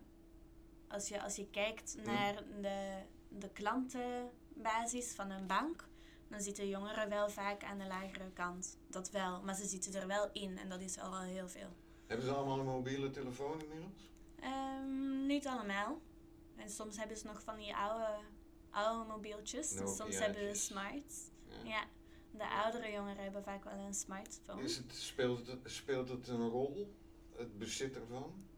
Als 0.88 1.08
je, 1.08 1.22
als 1.22 1.36
je 1.36 1.46
kijkt 1.50 1.96
Hm. 2.02 2.06
naar 2.10 2.34
de, 2.60 3.02
de 3.28 3.48
klantenbasis 3.50 5.12
van 5.14 5.30
een 5.30 5.46
bank, 5.46 5.88
dan 6.28 6.40
zitten 6.40 6.68
jongeren 6.68 7.08
wel 7.08 7.28
vaak 7.30 7.64
aan 7.64 7.78
de 7.78 7.86
lagere 7.86 8.30
kant. 8.32 8.78
Dat 8.88 9.10
wel, 9.10 9.42
maar 9.42 9.54
ze 9.54 9.66
zitten 9.66 9.94
er 10.00 10.06
wel 10.06 10.30
in 10.32 10.58
en 10.58 10.68
dat 10.68 10.80
is 10.80 10.98
al 10.98 11.20
heel 11.20 11.48
veel. 11.48 11.68
Hebben 12.06 12.26
ze 12.26 12.32
allemaal 12.32 12.58
een 12.58 12.64
mobiele 12.66 13.10
telefoon 13.10 13.60
inmiddels? 13.62 14.09
Ehm, 14.40 15.26
niet 15.26 15.46
allemaal. 15.46 16.00
En 16.56 16.70
soms 16.70 16.96
hebben 16.96 17.16
ze 17.16 17.26
nog 17.26 17.42
van 17.42 17.56
die 17.56 17.74
oude, 17.74 18.18
oude 18.70 19.08
mobieltjes. 19.08 19.74
En 19.74 19.88
soms 19.88 20.18
hebben 20.18 20.56
ze 20.56 20.62
smarts. 20.62 21.30
Ja. 21.48 21.64
Ja, 21.64 21.84
de 22.30 22.48
oudere 22.48 22.92
jongeren 22.92 23.22
hebben 23.22 23.42
vaak 23.42 23.64
wel 23.64 23.78
een 23.78 23.94
smartphone. 23.94 24.62
Is 24.62 24.76
het, 24.76 24.94
speelt, 24.94 25.46
het, 25.46 25.58
speelt 25.64 26.08
het 26.08 26.28
een 26.28 26.48
rol, 26.48 26.94
het 27.36 27.58
bezit 27.58 27.96
ervan? 27.96 28.48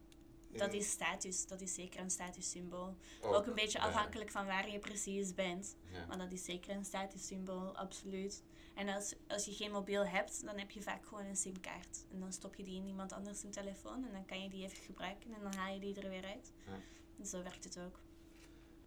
Dat 0.57 0.73
is 0.73 0.89
status, 0.89 1.47
dat 1.47 1.61
is 1.61 1.73
zeker 1.73 1.99
een 1.99 2.09
statussymbool. 2.09 2.95
ook 3.21 3.33
Ook 3.33 3.45
een 3.45 3.53
beetje 3.53 3.79
afhankelijk 3.79 4.31
van 4.31 4.45
waar 4.45 4.69
je 4.69 4.79
precies 4.79 5.33
bent. 5.33 5.75
Ja. 5.91 6.05
Maar 6.05 6.17
dat 6.17 6.31
is 6.31 6.43
zeker 6.43 6.75
een 6.75 6.85
statussymbool, 6.85 7.77
absoluut. 7.77 8.43
En 8.73 8.89
als, 8.89 9.15
als 9.27 9.45
je 9.45 9.51
geen 9.51 9.71
mobiel 9.71 10.05
hebt, 10.05 10.45
dan 10.45 10.57
heb 10.57 10.71
je 10.71 10.81
vaak 10.81 11.05
gewoon 11.05 11.25
een 11.25 11.35
simkaart. 11.35 12.05
En 12.11 12.19
dan 12.19 12.33
stop 12.33 12.55
je 12.55 12.63
die 12.63 12.75
in 12.75 12.87
iemand 12.87 13.13
anders 13.13 13.39
zijn 13.39 13.51
telefoon 13.51 14.05
en 14.05 14.11
dan 14.11 14.25
kan 14.25 14.43
je 14.43 14.49
die 14.49 14.63
even 14.63 14.83
gebruiken 14.83 15.33
en 15.33 15.41
dan 15.41 15.53
haal 15.55 15.73
je 15.73 15.79
die 15.79 16.01
er 16.01 16.09
weer 16.09 16.25
uit. 16.25 16.51
Ja. 16.65 16.79
En 17.19 17.25
zo 17.25 17.43
werkt 17.43 17.63
het 17.63 17.79
ook. 17.79 17.99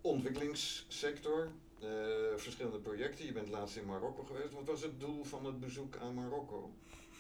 Ontwikkelingssector, 0.01 1.53
eh, 1.81 1.89
verschillende 2.37 2.79
projecten. 2.79 3.25
Je 3.25 3.33
bent 3.33 3.49
laatst 3.49 3.77
in 3.77 3.87
Marokko 3.87 4.23
geweest. 4.23 4.53
Wat 4.53 4.67
was 4.67 4.83
het 4.83 5.01
doel 5.01 5.25
van 5.25 5.45
het 5.45 5.61
bezoek 5.61 5.97
aan 5.97 6.15
Marokko? 6.15 6.71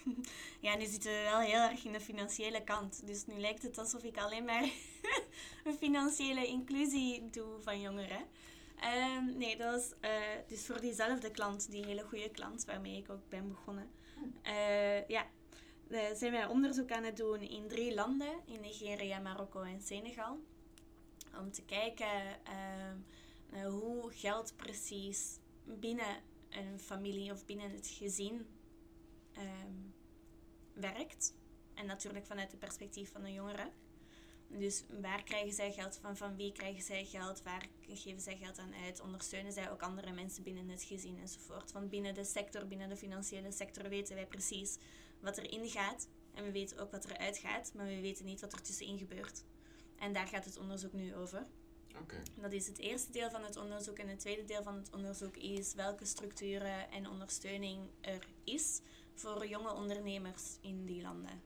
Ja, 0.60 0.76
nu 0.76 0.86
zitten 0.86 1.10
we 1.10 1.22
wel 1.22 1.40
heel 1.40 1.60
erg 1.60 1.84
in 1.84 1.92
de 1.92 2.00
financiële 2.00 2.64
kant. 2.64 3.06
Dus 3.06 3.26
nu 3.26 3.38
lijkt 3.38 3.62
het 3.62 3.78
alsof 3.78 4.02
ik 4.02 4.18
alleen 4.18 4.44
maar 4.44 4.62
een 5.64 5.74
financiële 5.74 6.46
inclusie 6.46 7.30
doe 7.30 7.60
van 7.60 7.80
jongeren. 7.80 8.26
Ehm, 8.76 9.38
nee, 9.38 9.56
dat 9.56 9.96
eh, 10.00 10.10
dus 10.46 10.66
voor 10.66 10.80
diezelfde 10.80 11.30
klant, 11.30 11.70
die 11.70 11.84
hele 11.84 12.02
goede 12.02 12.30
klant 12.30 12.64
waarmee 12.64 12.96
ik 12.96 13.10
ook 13.10 13.28
ben 13.28 13.48
begonnen. 13.48 13.90
Eh, 14.42 15.08
ja, 15.08 15.26
eh, 15.88 16.14
zijn 16.14 16.32
wij 16.32 16.46
onderzoek 16.46 16.90
aan 16.90 17.04
het 17.04 17.16
doen 17.16 17.40
in 17.40 17.68
drie 17.68 17.94
landen, 17.94 18.40
in 18.46 18.60
Nigeria, 18.60 19.18
Marokko 19.18 19.62
en 19.62 19.80
Senegal. 19.80 20.38
Om 21.38 21.50
te 21.50 21.62
kijken 21.64 22.44
ehm, 22.44 22.96
eh, 23.50 23.68
hoe 23.68 24.10
geld 24.12 24.56
precies 24.56 25.38
binnen 25.64 26.22
een 26.48 26.80
familie 26.80 27.32
of 27.32 27.44
binnen 27.44 27.70
het 27.70 27.88
gezin 27.88 28.46
ehm, 29.32 29.74
werkt. 30.72 31.34
En 31.74 31.86
natuurlijk 31.86 32.26
vanuit 32.26 32.50
het 32.50 32.60
perspectief 32.60 33.12
van 33.12 33.22
de 33.22 33.32
jongeren. 33.32 33.72
Dus 34.48 34.84
waar 35.00 35.22
krijgen 35.22 35.52
zij 35.52 35.72
geld 35.72 35.98
van? 36.00 36.16
Van 36.16 36.36
wie 36.36 36.52
krijgen 36.52 36.82
zij 36.82 37.04
geld? 37.04 37.42
Waar 37.42 37.66
geven 37.88 38.20
zij 38.20 38.36
geld 38.36 38.58
aan 38.58 38.74
uit? 38.84 39.00
Ondersteunen 39.00 39.52
zij 39.52 39.70
ook 39.70 39.82
andere 39.82 40.12
mensen 40.12 40.42
binnen 40.42 40.68
het 40.68 40.82
gezin 40.82 41.18
enzovoort? 41.20 41.72
Want 41.72 41.90
binnen 41.90 42.14
de 42.14 42.24
sector, 42.24 42.66
binnen 42.66 42.88
de 42.88 42.96
financiële 42.96 43.52
sector, 43.52 43.88
weten 43.88 44.14
wij 44.14 44.26
precies 44.26 44.78
wat 45.20 45.36
er 45.36 45.50
ingaat. 45.50 46.08
En 46.34 46.44
we 46.44 46.50
weten 46.50 46.78
ook 46.78 46.90
wat 46.90 47.04
er 47.04 47.18
uitgaat, 47.18 47.72
maar 47.74 47.86
we 47.86 48.00
weten 48.00 48.24
niet 48.24 48.40
wat 48.40 48.52
er 48.52 48.62
tussenin 48.62 48.98
gebeurt. 48.98 49.44
En 49.98 50.12
daar 50.12 50.26
gaat 50.26 50.44
het 50.44 50.58
onderzoek 50.58 50.92
nu 50.92 51.14
over. 51.14 51.46
Dat 52.40 52.52
is 52.52 52.66
het 52.66 52.78
eerste 52.78 53.12
deel 53.12 53.30
van 53.30 53.44
het 53.44 53.56
onderzoek. 53.56 53.98
En 53.98 54.08
het 54.08 54.18
tweede 54.18 54.44
deel 54.44 54.62
van 54.62 54.76
het 54.76 54.92
onderzoek 54.92 55.36
is 55.36 55.74
welke 55.74 56.04
structuren 56.04 56.90
en 56.90 57.08
ondersteuning 57.08 57.90
er 58.00 58.26
is 58.44 58.80
voor 59.14 59.46
jonge 59.46 59.72
ondernemers 59.74 60.56
in 60.60 60.84
die 60.84 61.02
landen. 61.02 61.42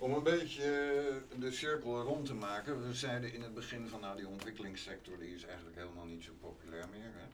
Om 0.00 0.12
een 0.12 0.22
beetje 0.22 1.22
de 1.38 1.52
cirkel 1.52 2.00
rond 2.02 2.26
te 2.26 2.34
maken, 2.34 2.86
we 2.86 2.94
zeiden 2.94 3.32
in 3.32 3.42
het 3.42 3.54
begin 3.54 3.88
van 3.88 4.00
nou 4.00 4.16
die 4.16 4.28
ontwikkelingssector 4.28 5.18
die 5.18 5.34
is 5.34 5.44
eigenlijk 5.44 5.76
helemaal 5.76 6.04
niet 6.04 6.24
zo 6.24 6.32
populair 6.40 6.88
meer. 6.88 7.12
Hè? 7.14 7.26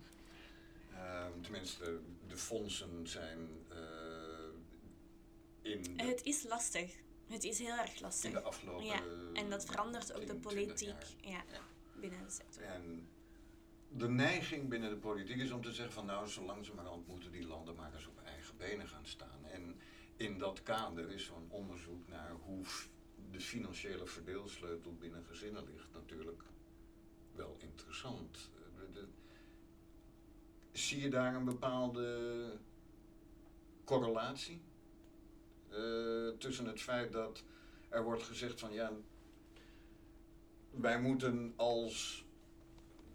Ehm, 0.99 1.41
tenminste, 1.41 1.99
de 2.29 2.37
fondsen 2.37 3.09
zijn 3.09 3.39
eh, 3.69 3.77
in, 5.73 5.83
de, 5.97 6.03
Het 6.03 6.23
is 6.25 6.43
lastig. 6.43 6.95
Het 7.27 7.45
is 7.45 7.59
heel 7.59 7.77
erg 7.77 7.95
in 7.95 8.01
lastig. 8.03 8.33
de 8.33 8.41
afgelopen 8.41 8.87
Ja, 8.87 9.03
En 9.33 9.51
dat 9.51 9.65
verandert 9.65 10.13
ook 10.13 10.27
de 10.27 10.27
10, 10.27 10.41
20 10.41 10.53
politiek 10.55 11.17
Ja. 11.21 11.45
binnen 12.01 12.25
de 12.25 12.31
sector. 12.31 12.63
En 12.63 13.09
de 13.89 14.09
neiging 14.09 14.69
binnen 14.69 14.91
de 14.91 14.97
politiek 14.97 15.37
is 15.37 15.51
om 15.51 15.63
te 15.63 15.73
zeggen 15.73 15.95
van 15.95 16.07
nou, 16.07 16.29
zo 16.29 16.43
langzamerhand 16.45 17.07
moeten 17.07 17.31
die 17.33 17.47
landen 17.47 17.75
maar 17.75 17.95
eens 17.95 18.07
op 18.07 18.21
eigen 18.25 18.57
benen 18.57 18.89
gaan 18.89 19.07
staan. 19.07 19.45
En 19.53 19.81
in 20.17 20.39
dat 20.39 20.63
kader 20.63 21.11
is 21.11 21.25
zo'n 21.25 21.47
onderzoek 21.49 22.09
naar 22.09 22.31
hoe 22.31 22.65
de 23.31 23.41
financiële 23.41 24.07
verdeelsleutel 24.07 24.95
binnen 24.95 25.25
gezinnen 25.25 25.65
ligt 25.65 25.93
natuurlijk 25.93 26.43
wel 27.33 27.57
interessant. 27.59 28.51
Zie 30.73 31.01
je 31.01 31.11
daar 31.11 31.35
een 31.35 31.45
bepaalde 31.45 32.59
correlatie 33.85 34.61
eh, 35.69 36.29
tussen 36.39 36.67
het 36.67 36.81
feit 36.81 37.13
dat 37.13 37.45
er 37.89 38.05
wordt 38.05 38.23
gezegd 38.23 38.61
van 38.61 38.73
ja, 38.73 38.93
wij 40.71 41.01
moeten 41.01 41.53
als 41.57 42.26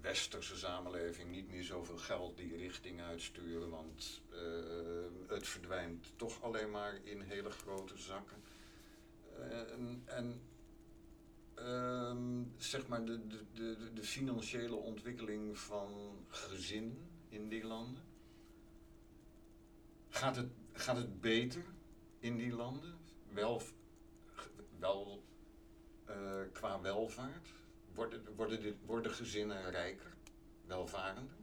westerse 0.02 0.58
samenleving 0.58 1.30
niet 1.30 1.50
meer 1.50 1.64
zoveel 1.64 1.98
geld 1.98 2.38
die 2.38 2.56
richting 2.56 3.02
uitsturen, 3.02 3.70
want 3.70 4.22
eh, 4.32 4.40
het 5.28 5.48
verdwijnt 5.48 6.14
toch 6.16 6.42
alleen 6.42 6.72
maar 6.72 7.00
in 7.04 7.22
hele 7.22 7.50
grote 7.50 7.98
zakken. 7.98 8.38
En 9.50 10.02
en 10.06 10.42
ehm, 11.54 12.44
zeg 12.58 12.88
maar 12.88 13.06
de, 13.06 13.28
de, 13.28 13.46
de, 13.54 13.94
de 13.94 14.04
financiële 14.04 14.76
ontwikkeling 14.76 15.58
van 15.58 16.26
gezinnen 16.28 17.10
in 17.30 17.50
die 17.50 17.64
landen. 17.64 18.04
Gaat 20.10 20.36
het, 20.36 20.50
gaat 20.72 20.96
het 20.96 21.22
beter 21.22 21.64
in 22.20 22.38
die 22.38 22.54
landen? 22.54 22.98
Wel, 23.34 23.62
wel 24.80 25.24
eh, 26.06 26.42
qua 26.52 26.82
welvaart? 26.82 27.54
Worden, 27.94 28.36
worden, 28.36 28.62
dit, 28.62 28.76
worden 28.86 29.12
gezinnen 29.12 29.70
rijker? 29.70 30.14
Welvarender? 30.66 31.40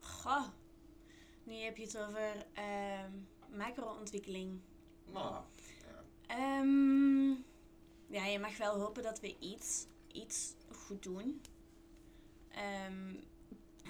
Goh, 0.00 0.46
nu 1.44 1.54
heb 1.54 1.76
je 1.76 1.82
het 1.82 1.98
over 1.98 2.46
ehm 2.52 3.12
macro-ontwikkeling. 3.56 4.60
Nou, 5.12 5.34
ja. 5.34 5.44
Ehm, 6.26 7.30
ja, 8.06 8.24
je 8.26 8.38
mag 8.38 8.56
wel 8.56 8.80
hopen 8.80 9.02
dat 9.02 9.20
we 9.20 9.36
iets, 9.38 9.86
iets 10.12 10.54
goed 10.68 11.02
doen. 11.02 11.42
Ehm, 12.48 13.14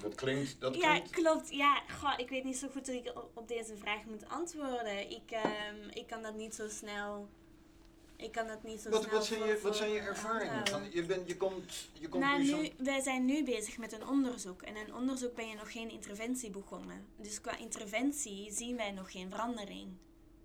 dat 0.01 0.15
klinkt... 0.15 0.61
Dat 0.61 0.75
ja, 0.75 0.91
klinkt 0.91 1.11
klopt. 1.11 1.51
Ja, 1.51 1.83
goh, 1.89 2.15
ik 2.17 2.29
weet 2.29 2.45
niet 2.45 2.57
zo 2.57 2.69
goed 2.69 2.87
hoe 2.87 2.97
ik 2.97 3.17
op, 3.17 3.31
op 3.35 3.49
deze 3.49 3.77
vraag 3.77 4.05
moet 4.05 4.29
antwoorden. 4.29 5.11
Ik, 5.11 5.31
ik 5.91 6.07
kan 6.07 6.23
dat 6.23 6.35
niet 6.35 6.55
zo 6.55 6.69
snel. 6.69 7.29
Ik 8.23 8.33
kan 8.33 8.47
dat 8.47 8.63
niet 8.63 8.81
zo 8.81 8.91
wat, 8.91 9.03
snel. 9.03 9.15
wat, 9.15 9.27
zijn 9.27 9.47
je, 9.47 9.61
wat 9.63 9.77
zijn 9.77 9.91
je 9.91 9.99
ervaringen? 9.99 10.67
Van, 10.67 10.83
je, 10.91 11.03
bent, 11.03 11.29
je 11.29 11.37
komt, 11.37 11.89
je 11.93 12.09
komt 12.09 12.25
Nou, 12.25 12.39
nu 12.39 12.47
zo... 12.47 12.57
nu, 12.57 12.71
wij 12.79 13.01
zijn 13.01 13.25
nu 13.25 13.45
bezig 13.45 13.79
met 13.79 13.93
een 13.93 14.07
onderzoek. 14.07 14.63
En 14.63 14.77
in 14.77 14.95
onderzoek 14.95 15.35
ben 15.35 15.49
je 15.49 15.55
nog 15.55 15.73
geen 15.73 15.91
interventie 15.91 16.51
begonnen. 16.51 17.07
Dus 17.17 17.41
qua 17.41 17.57
interventie 17.57 18.53
zien 18.53 18.77
wij 18.77 18.91
nog 18.91 19.11
geen 19.11 19.31
verandering. 19.31 19.89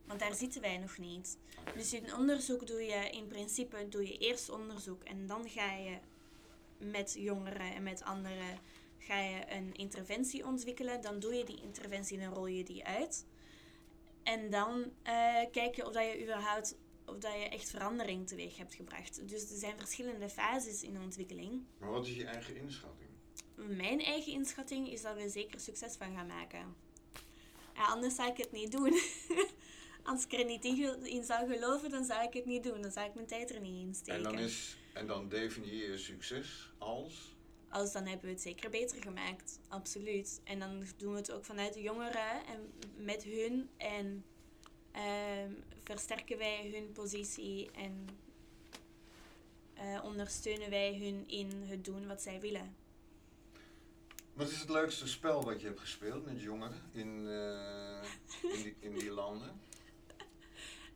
Want 0.06 0.20
daar 0.20 0.34
zitten 0.34 0.62
wij 0.62 0.78
nog 0.78 0.98
niet. 0.98 1.38
Dus 1.76 1.94
in 1.94 2.16
onderzoek 2.16 2.68
doe 2.68 2.82
je 2.82 3.10
in 3.10 3.28
principe 3.28 3.88
doe 3.90 4.08
je 4.08 4.18
eerst 4.18 4.50
onderzoek 4.50 5.04
en 5.04 5.28
dan 5.28 5.50
ga 5.50 5.74
je 5.74 5.98
met 6.78 7.16
jongeren 7.18 7.76
en 7.76 7.84
met 7.84 8.04
anderen 8.04 8.60
ga 8.98 9.20
je 9.20 9.40
een 9.50 9.74
interventie 9.74 10.46
ontwikkelen. 10.46 11.02
Dan 11.02 11.20
doe 11.20 11.34
je 11.34 11.44
die 11.44 11.62
interventie 11.62 12.18
en 12.18 12.24
dan 12.24 12.34
rol 12.34 12.48
je 12.48 12.64
die 12.64 12.86
uit. 12.86 13.26
En 14.24 14.50
dan 14.50 14.92
eh, 15.04 15.46
kijk 15.52 15.76
je 15.76 15.86
of 15.86 15.94
dat 15.94 16.04
je 16.04 16.22
überhaupt 16.22 16.76
of 17.08 17.18
dat 17.18 17.34
je 17.34 17.50
echt 17.50 17.70
verandering 17.70 18.28
teweeg 18.28 18.58
hebt 18.58 18.76
gebracht. 18.76 19.30
Dus 19.30 19.52
er 19.52 19.58
zijn 19.58 19.78
verschillende 19.78 20.30
fases 20.30 20.84
in 20.84 20.94
de 20.94 21.00
ontwikkeling. 21.00 21.64
Maar 21.80 21.92
wat 21.92 22.08
is 22.08 22.16
je 22.16 22.26
eigen 22.26 22.56
inschatting? 22.56 23.10
Mijn 23.56 24.00
eigen 24.00 24.32
inschatting 24.32 24.92
is 24.92 25.02
dat 25.02 25.16
we 25.16 25.30
zeker 25.30 25.60
succes 25.60 25.96
van 25.96 26.16
gaan 26.16 26.28
maken. 26.28 26.76
Ja, 27.76 27.86
anders 27.86 28.16
zou 28.16 28.30
ik 28.30 28.38
het 28.38 28.52
niet 28.52 28.72
doen. 28.72 28.94
Als 30.04 30.26
ik 30.26 30.34
er 30.34 30.46
niet 30.46 30.66
in 31.04 31.24
zou 31.24 31.54
geloven, 31.54 31.90
dan 31.90 32.06
zou 32.06 32.24
ik 32.24 32.34
het 32.34 32.46
niet 32.46 32.64
doen. 32.64 32.82
Dan 32.82 32.92
zou 32.92 33.08
ik 33.08 33.14
mijn 33.14 33.28
tijd 33.28 33.52
er 33.52 33.62
niet 33.62 33.88
in 33.88 33.96
steken. 33.96 34.16
En 34.16 34.24
dan, 34.24 34.40
is, 34.40 34.78
en 34.94 35.08
dan 35.08 35.30
definieer 35.30 35.92
je 35.92 35.98
succes 35.98 36.72
als... 36.78 37.36
Als 37.70 37.92
dan 37.92 38.06
hebben 38.06 38.26
we 38.26 38.32
het 38.32 38.42
zeker 38.42 38.70
beter 38.70 39.02
gemaakt. 39.02 39.60
Absoluut. 39.68 40.42
En 40.44 40.60
dan 40.60 40.84
doen 40.98 41.12
we 41.12 41.18
het 41.18 41.32
ook 41.32 41.46
vanuit 41.46 41.74
de 41.74 41.82
jongeren 41.82 42.46
en 42.46 42.74
met 42.96 43.24
hun. 43.24 43.70
En 43.78 44.24
ehm, 44.98 45.52
versterken 45.84 46.38
wij 46.38 46.70
hun 46.74 46.92
positie 46.92 47.72
en 47.72 48.08
eh, 49.74 50.04
ondersteunen 50.04 50.70
wij 50.70 50.98
hun 50.98 51.24
in 51.28 51.64
het 51.66 51.86
doen 51.86 52.08
wat 52.08 52.22
zij 52.22 52.40
willen. 52.40 52.76
Wat 54.34 54.50
is 54.50 54.60
het 54.60 54.70
leukste 54.70 55.08
spel 55.08 55.44
wat 55.44 55.62
je 55.62 55.68
hebt 55.68 55.80
gespeeld 55.80 56.26
met 56.26 56.42
jongeren 56.42 56.82
in, 56.92 57.28
eh, 57.28 58.04
in, 58.54 58.64
die, 58.64 58.76
in 58.80 58.94
die 58.94 59.12
landen? 59.12 59.62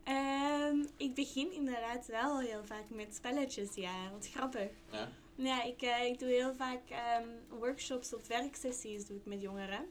Ehm, 0.04 0.86
ik 0.98 1.16
begin 1.16 1.52
inderdaad 1.52 2.06
wel 2.06 2.40
heel 2.40 2.66
vaak 2.66 2.90
met 2.90 3.16
spelletjes, 3.16 3.76
ja. 3.76 4.12
Wat 4.12 4.28
grappig. 4.28 4.70
Ja? 4.92 5.12
Ja, 5.36 5.64
ik, 5.64 5.82
eh, 5.82 6.06
ik 6.06 6.20
doe 6.20 6.30
heel 6.30 6.56
vaak 6.56 6.90
ehm, 6.90 7.28
workshops 7.50 8.14
of 8.14 8.28
werksessies 8.28 9.06
doe 9.06 9.18
ik 9.18 9.26
met 9.26 9.42
jongeren. 9.42 9.86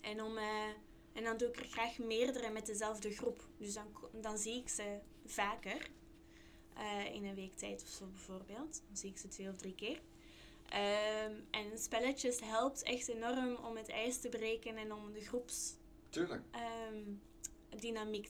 En, 0.00 0.22
om, 0.22 0.38
en 1.12 1.24
dan 1.24 1.36
doe 1.36 1.48
ik 1.48 1.56
er 1.56 1.66
graag 1.68 1.98
meerdere 1.98 2.50
met 2.50 2.66
dezelfde 2.66 3.10
groep. 3.10 3.44
Dus 3.58 3.74
dan, 3.74 3.86
dan 4.12 4.38
zie 4.38 4.56
ik 4.56 4.68
ze 4.68 4.98
vaker. 5.26 5.90
eh, 6.74 7.14
in 7.14 7.24
een 7.24 7.34
week 7.34 7.56
tijd 7.56 7.82
of 7.82 7.88
zo 7.88 8.06
bijvoorbeeld. 8.06 8.82
Dan 8.86 8.96
zie 8.96 9.10
ik 9.10 9.18
ze 9.18 9.28
twee 9.28 9.48
of 9.48 9.56
drie 9.56 9.74
keer. 9.74 10.00
Ehm, 10.68 11.32
en 11.50 11.78
spelletjes 11.78 12.40
helpt 12.40 12.82
echt 12.82 13.08
enorm 13.08 13.56
om 13.56 13.76
het 13.76 13.88
ijs 13.88 14.20
te 14.20 14.28
breken 14.28 14.76
en 14.76 14.92
om 14.92 15.12
de 15.12 15.20
groepsdynamiek 15.20 15.78
Tuurlijk. 16.10 16.42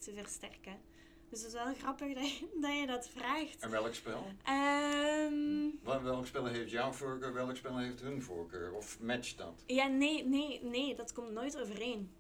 te 0.01 0.13
versterken. 0.15 0.81
Dus 1.29 1.39
het 1.43 1.49
is 1.49 1.53
wel 1.63 1.75
grappig 1.75 2.15
dat 2.19 2.31
je 2.39 2.49
dat, 2.61 2.73
je 2.79 2.87
dat 2.87 3.09
vraagt. 3.09 3.63
En 3.63 3.71
welk 3.71 3.95
spel? 3.95 4.25
Ehm, 4.45 5.69
Wel- 5.83 6.03
Welk 6.03 6.27
spel 6.27 6.45
heeft 6.47 6.71
jouw 6.71 6.93
voorkeur, 6.93 7.33
welk 7.33 7.57
spel 7.57 7.79
heeft 7.79 8.01
hun 8.01 8.23
voorkeur? 8.23 8.73
Of 8.73 9.01
matcht 9.01 9.39
dat? 9.39 9.63
Ja, 9.67 9.87
nee, 9.87 10.25
nee, 10.25 10.63
nee, 10.65 10.95
dat 10.95 11.13
komt 11.13 11.31
nooit 11.31 11.59
overeen. 11.61 12.11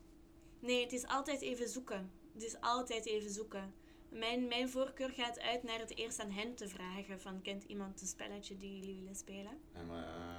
Nee, 0.60 0.82
het 0.82 0.92
is 0.92 1.06
altijd 1.06 1.40
even 1.40 1.68
zoeken. 1.68 2.10
Het 2.34 2.42
is 2.42 2.60
altijd 2.60 3.06
even 3.06 3.30
zoeken. 3.30 3.74
Mijn, 4.08 4.48
mijn 4.48 4.68
voorkeur 4.68 5.10
gaat 5.10 5.40
uit 5.40 5.62
naar 5.62 5.78
het 5.78 5.96
eerst 5.96 6.20
aan 6.20 6.30
hen 6.30 6.54
te 6.54 6.68
vragen 6.68 7.20
van 7.20 7.42
kent 7.42 7.64
iemand 7.64 8.00
een 8.00 8.06
spelletje 8.06 8.56
die 8.56 8.78
jullie 8.78 8.94
willen 8.96 9.14
spelen? 9.14 9.60
En, 9.72 9.90
eh, 9.90 10.36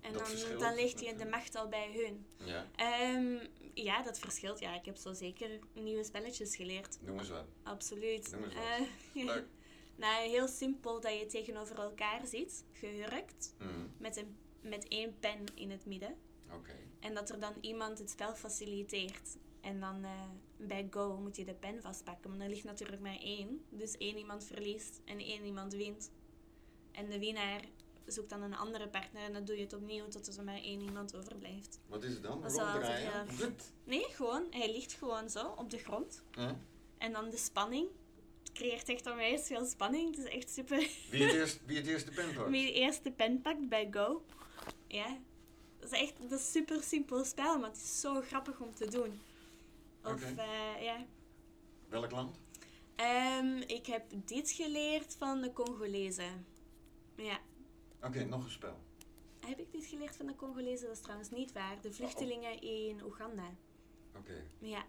En 0.00 0.12
dan, 0.12 0.58
dan 0.58 0.74
ligt 0.74 1.04
met- 1.04 1.18
de 1.18 1.24
macht 1.26 1.54
al 1.56 1.68
bij 1.68 1.90
hun. 1.94 2.26
Ja, 2.48 2.66
Ehm, 2.76 3.46
ja, 3.74 4.02
dat 4.02 4.18
verschilt. 4.18 4.58
Ja, 4.58 4.74
ik 4.74 4.84
heb 4.84 4.96
zo 4.96 5.12
zeker 5.12 5.58
nieuwe 5.74 6.04
spelletjes 6.04 6.56
geleerd. 6.56 6.98
noem 7.00 7.18
eens 7.18 7.28
wat. 7.28 7.44
Absoluut. 7.62 8.30
Noem 8.30 8.42
eens 8.44 8.54
wat. 8.54 8.62
Eh, 9.14 9.24
nou, 9.96 10.28
heel 10.28 10.48
simpel 10.48 11.00
dat 11.00 11.18
je 11.18 11.26
tegenover 11.26 11.78
elkaar 11.78 12.26
zit, 12.26 12.64
gehurkt, 12.72 13.54
Mhm, 13.58 13.70
met, 13.98 14.16
een, 14.16 14.36
met 14.60 14.88
één 14.88 15.18
pen 15.18 15.44
in 15.54 15.70
het 15.70 15.86
midden. 15.86 16.16
Oké. 16.52 16.74
En 17.00 17.14
dat 17.14 17.30
er 17.30 17.40
dan 17.40 17.54
iemand 17.60 17.98
het 17.98 18.10
spel 18.10 18.34
faciliteert. 18.34 19.36
En 19.62 19.80
dan 19.80 20.04
eh, 20.04 20.10
bij 20.56 20.86
Go 20.90 21.16
moet 21.16 21.36
je 21.36 21.44
de 21.44 21.54
pen 21.54 21.82
vastpakken. 21.82 22.30
Maar 22.30 22.40
er 22.40 22.48
ligt 22.48 22.64
natuurlijk 22.64 23.02
maar 23.02 23.18
één. 23.20 23.64
Dus 23.68 23.96
één 23.96 24.16
iemand 24.16 24.44
verliest 24.44 25.00
en 25.04 25.18
één 25.18 25.44
iemand 25.44 25.72
wint. 25.72 26.10
En 26.92 27.10
de 27.10 27.18
winnaar 27.18 27.60
zoekt 28.06 28.30
dan 28.30 28.42
een 28.42 28.56
andere 28.56 28.88
partner. 28.88 29.22
En 29.22 29.32
dan 29.32 29.44
doe 29.44 29.56
je 29.56 29.62
het 29.62 29.72
opnieuw 29.72 30.08
tot 30.08 30.36
er 30.36 30.44
maar 30.44 30.62
één 30.62 30.80
iemand 30.80 31.16
overblijft. 31.16 31.80
Wat 31.86 32.02
is 32.02 32.12
het 32.12 32.22
dan? 32.22 32.42
Dat 32.42 32.58
altijd 32.58 32.72
Ronddraaien? 32.72 33.28
Goed. 33.40 33.72
Nee, 33.84 34.04
gewoon. 34.10 34.46
Hij 34.50 34.72
ligt 34.72 34.92
gewoon 34.92 35.30
zo 35.30 35.46
op 35.46 35.70
de 35.70 35.78
grond. 35.78 36.22
En 36.98 37.12
dan 37.12 37.30
de 37.30 37.36
spanning. 37.36 37.88
Het 38.42 38.52
creëert 38.52 38.88
echt 38.88 39.10
onwijs 39.10 39.46
veel 39.46 39.66
spanning. 39.66 40.16
Het 40.16 40.26
is 40.26 40.32
echt 40.32 40.50
super. 40.50 40.88
Wie 41.10 41.22
het 41.22 41.32
eerst, 41.32 41.60
wie 41.64 41.76
het 41.76 41.86
eerst 41.86 42.06
de 42.06 42.12
pen 42.12 42.34
pakt? 42.34 42.50
Wie 42.56 42.66
de 42.66 42.72
eerste 42.72 43.10
pen 43.10 43.40
pakt 43.40 43.68
bij 43.68 43.88
Go. 43.90 44.24
Ja. 44.86 45.18
Dat 45.78 45.92
is 45.92 46.00
echt 46.00 46.12
dat 46.18 46.38
is 46.38 46.46
een 46.46 46.52
super 46.52 46.82
simpel 46.82 47.24
spel, 47.24 47.58
maar 47.58 47.68
het 47.68 47.78
is 47.78 48.00
zo 48.00 48.20
grappig 48.20 48.60
om 48.60 48.74
te 48.74 48.90
doen. 48.90 49.20
Of 50.04 50.36
eh, 50.36 50.82
ja. 50.82 51.06
Welk 51.88 52.10
land? 52.10 52.40
Ehm, 52.96 53.56
ik 53.56 53.86
heb 53.86 54.04
dit 54.24 54.50
geleerd 54.50 55.16
van 55.18 55.40
de 55.40 55.52
Congolezen. 55.52 56.46
Ja. 57.16 57.40
Oké, 58.02 58.24
nog 58.24 58.44
een 58.44 58.50
spel. 58.50 58.80
Heb 59.46 59.58
ik 59.58 59.72
dit 59.72 59.86
geleerd 59.86 60.16
van 60.16 60.26
de 60.26 60.34
Congolezen? 60.34 60.86
Dat 60.86 60.96
is 60.96 61.02
trouwens 61.02 61.30
niet 61.30 61.52
waar. 61.52 61.80
De 61.80 61.92
vluchtelingen 61.92 62.60
in 62.60 63.02
Oeganda. 63.04 63.54
Oké, 64.16 64.44
Ja. 64.58 64.84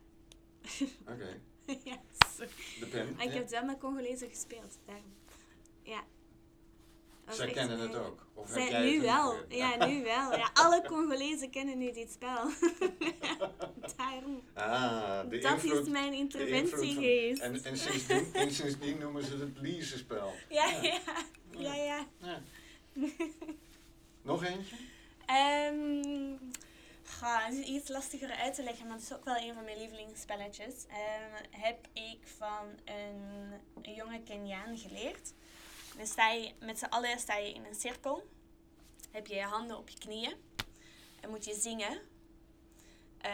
oké. 1.13 1.41
ja, 1.89 2.01
sorry. 2.35 2.51
De 2.79 2.87
pen. 2.91 3.15
Maar 3.15 3.25
ik 3.25 3.31
ja. 3.31 3.37
heb 3.37 3.49
wel 3.49 3.65
met 3.65 3.79
Congolezen 3.79 4.29
gespeeld. 4.29 4.79
Daarom. 4.85 5.13
Ja. 5.83 6.03
Zij 7.29 7.51
kennen 7.51 7.79
het 7.79 7.95
ook. 7.95 8.25
Of 8.33 8.53
heb 8.53 8.61
Zij, 8.61 8.69
jij 8.71 8.81
nu 8.81 8.93
het 8.95 9.01
wel. 9.05 9.35
Ja, 9.49 9.85
nu 9.85 10.03
wel. 10.03 10.37
Ja, 10.37 10.49
alle 10.53 10.81
Congolezen 10.87 11.49
kennen 11.49 11.77
nu 11.77 11.91
dit 11.91 12.11
spel. 12.11 12.49
Daarom. 13.97 14.41
Ah, 14.53 15.29
de 15.29 15.37
Dat 15.37 15.51
invloed, 15.53 15.81
is 15.85 15.87
mijn 15.91 16.11
de 16.11 16.17
invloed 16.17 16.41
interventie 16.41 16.93
van- 16.93 17.03
geweest. 17.03 17.41
En, 17.41 17.63
en, 17.63 17.77
sindsdien, 17.77 18.33
en 18.33 18.51
sindsdien 18.51 18.97
noemen 18.97 19.23
ze 19.23 19.37
het 19.37 19.59
leasenspel. 19.61 20.33
Ja, 20.49 20.65
ja. 20.81 20.99
Ja, 21.57 21.73
ja. 21.75 22.07
Ja. 22.17 22.39
Nog 24.21 24.43
eentje? 24.43 24.75
Ehm, 25.25 26.35
goh, 27.19 27.45
het 27.45 27.53
is 27.53 27.65
iets 27.65 27.89
lastiger 27.89 28.31
uit 28.31 28.53
te 28.55 28.63
leggen, 28.63 28.87
maar 28.87 28.95
het 28.95 29.05
is 29.05 29.13
ook 29.13 29.25
wel 29.25 29.35
een 29.37 29.53
van 29.53 29.63
mijn 29.63 29.77
lievelingsspelletjes. 29.77 30.73
Ehm, 30.89 31.61
heb 31.61 31.87
ik 31.93 32.17
van 32.37 32.65
een, 32.85 33.51
een 33.81 33.93
jonge 33.93 34.21
Keniaan 34.23 34.77
geleerd. 34.77 35.33
Dan 35.97 36.07
sta 36.07 36.29
je, 36.31 36.51
met 36.59 36.79
z'n 36.79 36.85
allen 36.85 37.19
sta 37.19 37.35
je 37.37 37.53
in 37.53 37.65
een 37.65 37.75
cirkel. 37.75 38.27
Heb 39.11 39.27
je 39.27 39.35
je 39.35 39.41
handen 39.41 39.77
op 39.77 39.89
je 39.89 39.97
knieën. 39.99 40.33
En 41.21 41.29
moet 41.29 41.45
je 41.45 41.53
zingen. 41.53 42.01
Eh, 43.17 43.31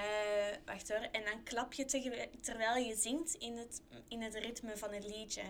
wacht 0.66 0.90
hoor. 0.90 0.98
En 1.12 1.26
dan 1.26 1.44
klap 1.44 1.74
je 1.74 1.86
terwijl- 1.86 2.30
terwijl 2.42 2.86
je 2.86 2.96
zingt 2.96 3.34
in 3.34 3.58
het, 3.58 3.82
in 4.08 4.22
het 4.22 4.36
ritme 4.36 4.78
van 4.78 4.92
het 4.94 5.04
liedje. 5.06 5.44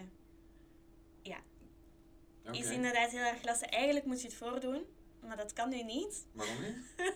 Oké. 2.45 2.57
Is 2.57 2.69
inderdaad 2.69 3.11
heel 3.11 3.19
erg 3.25 3.43
lastig. 3.43 3.69
Eigenlijk 3.69 4.05
moet 4.05 4.21
je 4.21 4.27
het 4.27 4.35
voordoen. 4.37 4.85
Maar 5.19 5.37
dat 5.37 5.53
kan 5.53 5.69
nu 5.69 5.83
niet. 5.83 6.25
Waarom 6.31 6.61
niet? 6.61 6.77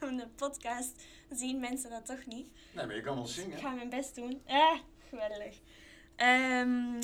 Op 0.00 0.18
de 0.18 0.28
podcast 0.36 1.02
zien 1.30 1.60
mensen 1.60 1.90
dat 1.90 2.06
toch 2.06 2.26
niet. 2.26 2.48
Nee, 2.72 2.86
maar 2.86 2.94
je 2.96 3.02
kan 3.02 3.14
wel 3.14 3.24
Ik 3.24 3.30
zingen. 3.30 3.58
ga 3.58 3.70
mijn 3.70 3.88
best 3.88 4.14
doen. 4.14 4.42
Ah, 4.46 4.78
geweldig. 5.08 5.58
Ehm 6.16 7.00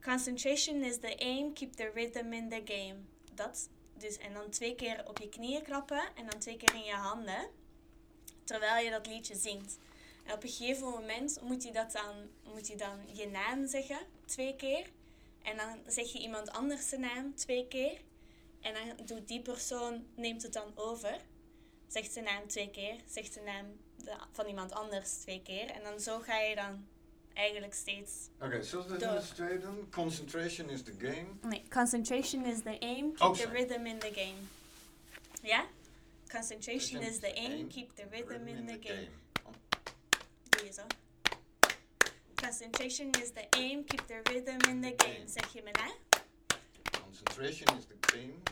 Concentration 0.00 0.82
is 0.82 0.98
the 0.98 1.16
aim, 1.18 1.52
keep 1.52 1.72
the 1.72 1.90
rhythm 1.94 2.32
in 2.32 2.48
the 2.48 2.62
game. 2.64 2.96
Dat. 3.34 3.68
Dus, 3.98 4.18
en 4.18 4.32
dan 4.32 4.50
twee 4.50 4.74
keer 4.74 5.08
op 5.08 5.18
je 5.18 5.28
knieën 5.28 5.62
klappen 5.62 6.02
en 6.14 6.26
dan 6.26 6.40
twee 6.40 6.56
keer 6.56 6.74
in 6.74 6.84
je 6.84 6.92
handen. 6.92 7.48
Terwijl 8.44 8.84
je 8.84 8.90
dat 8.90 9.06
liedje 9.06 9.34
zingt. 9.34 9.78
En 10.24 10.32
op 10.32 10.42
een 10.42 10.48
gegeven 10.48 10.88
moment 10.88 11.40
moet 11.42 11.62
je, 11.62 11.72
dat 11.72 11.92
dan, 11.92 12.14
moet 12.52 12.66
je 12.66 12.76
dan 12.76 12.98
je 13.12 13.28
naam 13.28 13.66
zeggen, 13.66 13.98
twee 14.24 14.56
keer. 14.56 14.86
En 15.42 15.56
dan 15.56 15.78
zeg 15.86 16.12
je 16.12 16.18
iemand 16.18 16.50
anders 16.50 16.88
zijn 16.88 17.00
naam 17.00 17.34
twee 17.34 17.68
keer. 17.68 18.00
En 18.60 18.74
dan 18.74 19.06
doet 19.06 19.28
die 19.28 19.42
persoon, 19.42 20.06
neemt 20.14 20.42
het 20.42 20.52
dan 20.52 20.72
over 20.74 21.20
zegt 21.94 22.12
zijn 22.12 22.24
naam 22.24 22.46
twee 22.46 22.70
keer, 22.70 22.96
zegt 23.06 23.34
de 23.34 23.40
naam 23.40 23.66
van 24.32 24.46
iemand 24.46 24.72
anders 24.72 25.12
twee 25.12 25.42
keer. 25.42 25.70
En 25.70 25.82
dan 25.82 26.00
zo 26.00 26.18
ga 26.18 26.38
je 26.38 26.54
dan 26.54 26.86
eigenlijk 27.34 27.74
steeds... 27.74 28.12
Oké, 28.40 28.62
zullen 28.62 28.84
we 28.86 28.90
dat 28.90 29.00
Door. 29.00 29.12
met 29.12 29.24
z'n 29.24 29.34
tweeën 29.34 29.60
doen? 29.60 29.88
Concentration 29.90 30.68
is 30.70 30.82
the 30.82 30.92
game. 30.98 31.26
Nee, 31.42 31.62
concentration 31.68 32.44
is 32.44 32.62
the 32.62 32.76
aim, 32.80 33.12
keep 33.14 33.20
Oh, 33.20 33.34
the 33.34 33.48
rhythm 33.48 33.86
in 33.86 33.98
the 33.98 34.10
game. 34.14 34.38
Ja? 35.42 35.64
Concentration 36.28 37.02
is 37.02 37.18
the 37.18 37.32
aim, 37.34 37.68
keep 37.68 37.94
the 37.94 38.04
rhythm 38.10 38.46
in 38.46 38.66
the 38.66 38.78
game. 38.80 39.08
Doe 40.48 40.64
je 40.66 40.72
zo. 40.72 40.82
Concentration 42.34 43.10
is 43.22 43.30
the 43.30 43.46
aim, 43.56 43.84
keep 43.84 44.06
the 44.06 44.20
rhythm 44.32 44.58
in 44.68 44.80
the 44.80 44.94
game. 44.96 45.26
Zeg 45.28 45.52
je 45.52 45.62
me 45.62 45.70
na? 45.70 45.90
Concentration 47.00 47.78
is 47.78 47.84
the 47.84 48.12
game. 48.12 48.42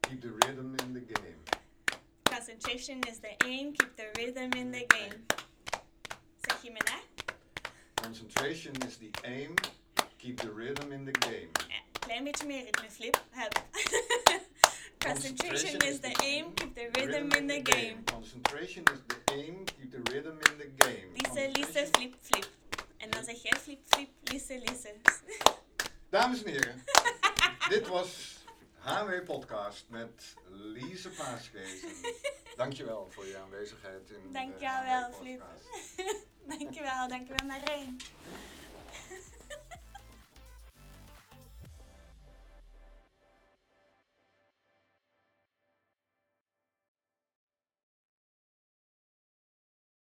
Keep 0.00 0.20
the 0.20 0.32
rhythm 0.46 0.74
in 0.82 0.92
the 0.92 1.00
game. 1.00 1.38
Concentration 2.24 3.00
is 3.08 3.18
the 3.20 3.34
aim, 3.44 3.72
keep 3.72 3.96
the 3.96 4.10
rhythm 4.18 4.52
in 4.52 4.70
the 4.70 4.86
game. 4.88 5.24
Concentration 7.96 8.74
is 8.86 8.96
the 8.96 9.10
aim. 9.24 9.54
Keep 10.18 10.40
the 10.40 10.50
rhythm 10.50 10.92
in 10.92 11.04
the 11.04 11.12
game. 11.12 11.48
Ja, 11.68 11.82
klein 11.98 12.24
beetje 12.24 12.46
meer 12.46 12.64
ritme, 12.64 12.90
flip. 12.90 13.16
Hup. 13.30 13.58
Concentration 14.98 15.82
is 15.82 16.00
the 16.00 16.14
aim, 16.22 16.52
keep 16.54 16.74
the 16.74 16.88
rhythm 16.96 17.32
in 17.32 17.46
the 17.46 17.60
game. 17.60 18.02
Concentration 18.06 18.84
is 18.92 19.00
the 19.08 19.34
aim. 19.34 19.66
Keep 19.66 19.90
the 19.90 20.12
rhythm 20.12 20.38
in 20.50 20.58
the 20.58 20.70
game. 20.84 21.08
Lise, 21.14 21.48
Lise, 21.56 21.86
flip, 21.92 22.14
flip. 22.20 22.46
En 22.96 23.10
dan 23.10 23.24
zeg 23.24 23.42
jij 23.42 23.58
flip, 23.60 23.80
flip, 23.84 24.08
Lise, 24.22 24.58
Lise. 24.58 24.94
Dames 26.10 26.42
en 26.42 26.50
heren, 26.50 26.84
dit 27.68 27.88
was 27.88 28.36
HW 28.78 29.24
Podcast 29.24 29.84
met 29.88 30.34
Lise 30.50 31.08
Paasgezen. 31.08 31.88
Dankjewel 32.56 33.06
voor 33.10 33.26
je 33.26 33.38
aanwezigheid 33.38 34.10
in 34.10 34.32
Dankjewel, 34.32 34.80
de 34.82 35.06
HW 35.10 35.14
Flip. 35.14 35.42
Dankjewel, 36.58 37.08
dankjewel 37.08 37.46
Marijn. 37.46 37.96